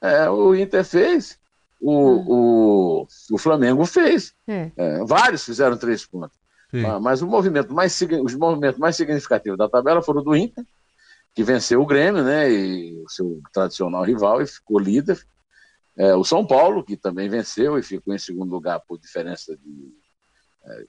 É, 0.00 0.30
o 0.30 0.54
Inter 0.54 0.84
fez. 0.84 1.38
O, 1.80 1.92
hum. 1.92 2.24
o, 2.26 3.06
o 3.32 3.38
Flamengo 3.38 3.84
fez. 3.84 4.34
É. 4.46 4.70
É, 4.76 5.04
vários 5.04 5.44
fizeram 5.44 5.76
três 5.76 6.04
pontos. 6.04 6.36
Mas, 6.72 7.00
mas, 7.00 7.22
o 7.22 7.26
movimento 7.28 7.72
mais, 7.72 8.00
os 8.24 8.34
movimentos 8.34 8.80
mais 8.80 8.96
significativos 8.96 9.56
da 9.56 9.68
tabela 9.68 10.02
foram 10.02 10.24
do 10.24 10.34
Inter, 10.34 10.64
que 11.32 11.44
venceu 11.44 11.80
o 11.80 11.86
Grêmio, 11.86 12.24
né? 12.24 12.50
E 12.50 13.00
o 13.00 13.08
seu 13.08 13.40
tradicional 13.52 14.02
rival 14.02 14.42
e 14.42 14.46
ficou 14.46 14.80
líder. 14.80 15.24
É, 15.96 16.16
o 16.16 16.24
São 16.24 16.44
Paulo, 16.44 16.82
que 16.82 16.96
também 16.96 17.28
venceu 17.28 17.78
e 17.78 17.82
ficou 17.82 18.12
em 18.12 18.18
segundo 18.18 18.50
lugar 18.50 18.80
por 18.80 18.98
diferença 18.98 19.56
de, 19.56 19.94
é, 20.66 20.84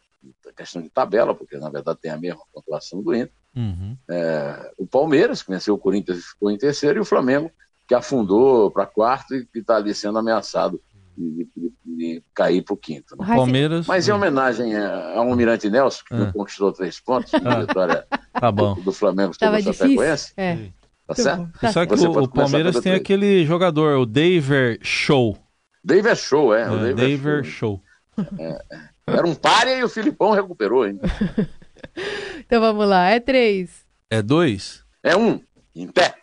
questão 0.55 0.81
de 0.81 0.89
tabela, 0.89 1.35
porque 1.35 1.57
na 1.57 1.69
verdade 1.69 1.99
tem 2.01 2.11
a 2.11 2.17
mesma 2.17 2.41
pontuação 2.53 3.01
do 3.01 3.13
Inter. 3.13 3.31
Uhum. 3.55 3.97
É, 4.09 4.71
o 4.77 4.85
Palmeiras, 4.85 5.41
que 5.41 5.51
venceu 5.51 5.75
o 5.75 5.79
Corinthians 5.79 6.19
e 6.19 6.21
ficou 6.21 6.51
em 6.51 6.57
terceiro, 6.57 6.99
e 6.99 7.01
o 7.01 7.05
Flamengo, 7.05 7.51
que 7.87 7.93
afundou 7.93 8.71
para 8.71 8.85
quarto 8.85 9.35
e 9.35 9.45
que 9.45 9.59
está 9.59 9.75
ali 9.77 9.93
sendo 9.93 10.17
ameaçado 10.17 10.81
de, 11.17 11.47
de, 11.55 11.73
de 11.85 12.23
cair 12.33 12.61
para 12.61 12.73
o 12.73 12.77
quinto. 12.77 13.15
Né? 13.15 13.25
Palmeiras. 13.25 13.87
Mas 13.87 14.07
em 14.07 14.11
homenagem 14.11 14.75
ao 14.75 15.29
Almirante 15.29 15.69
Nelson, 15.69 16.03
que 16.07 16.13
é. 16.13 16.31
conquistou 16.31 16.73
três 16.73 16.99
pontos 16.99 17.31
na 17.41 17.61
vitória 17.61 18.05
tá 18.33 18.51
do, 18.51 18.75
do, 18.75 18.91
Flamengo 18.91 19.33
sobre 19.33 19.57
a 19.57 19.73
Chapecoense. 19.73 20.33
É. 20.35 20.69
Tá 21.07 21.15
certo? 21.15 21.49
Tá. 21.59 21.71
Só 21.71 21.85
que 21.85 21.93
o, 21.93 22.23
o 22.23 22.27
Palmeiras 22.27 22.79
tem 22.79 22.93
aquele 22.93 23.45
jogador, 23.45 23.99
o 23.99 24.05
Daver 24.05 24.79
Show. 24.81 25.37
Daver 25.83 26.15
Show, 26.15 26.53
é. 26.53 26.63
é 26.63 26.93
Daver 26.93 27.43
Show. 27.43 27.81
Show. 28.17 28.27
É, 28.39 28.59
é. 28.71 28.94
Era 29.07 29.27
um 29.27 29.35
páreo 29.35 29.77
e 29.77 29.83
o 29.83 29.89
Filipão 29.89 30.31
recuperou 30.31 30.83
ainda. 30.83 31.07
então 32.39 32.59
vamos 32.59 32.87
lá, 32.87 33.09
é 33.09 33.19
três. 33.19 33.85
É 34.09 34.21
dois? 34.21 34.83
É 35.03 35.15
um, 35.15 35.39
em 35.75 35.87
pé. 35.87 36.15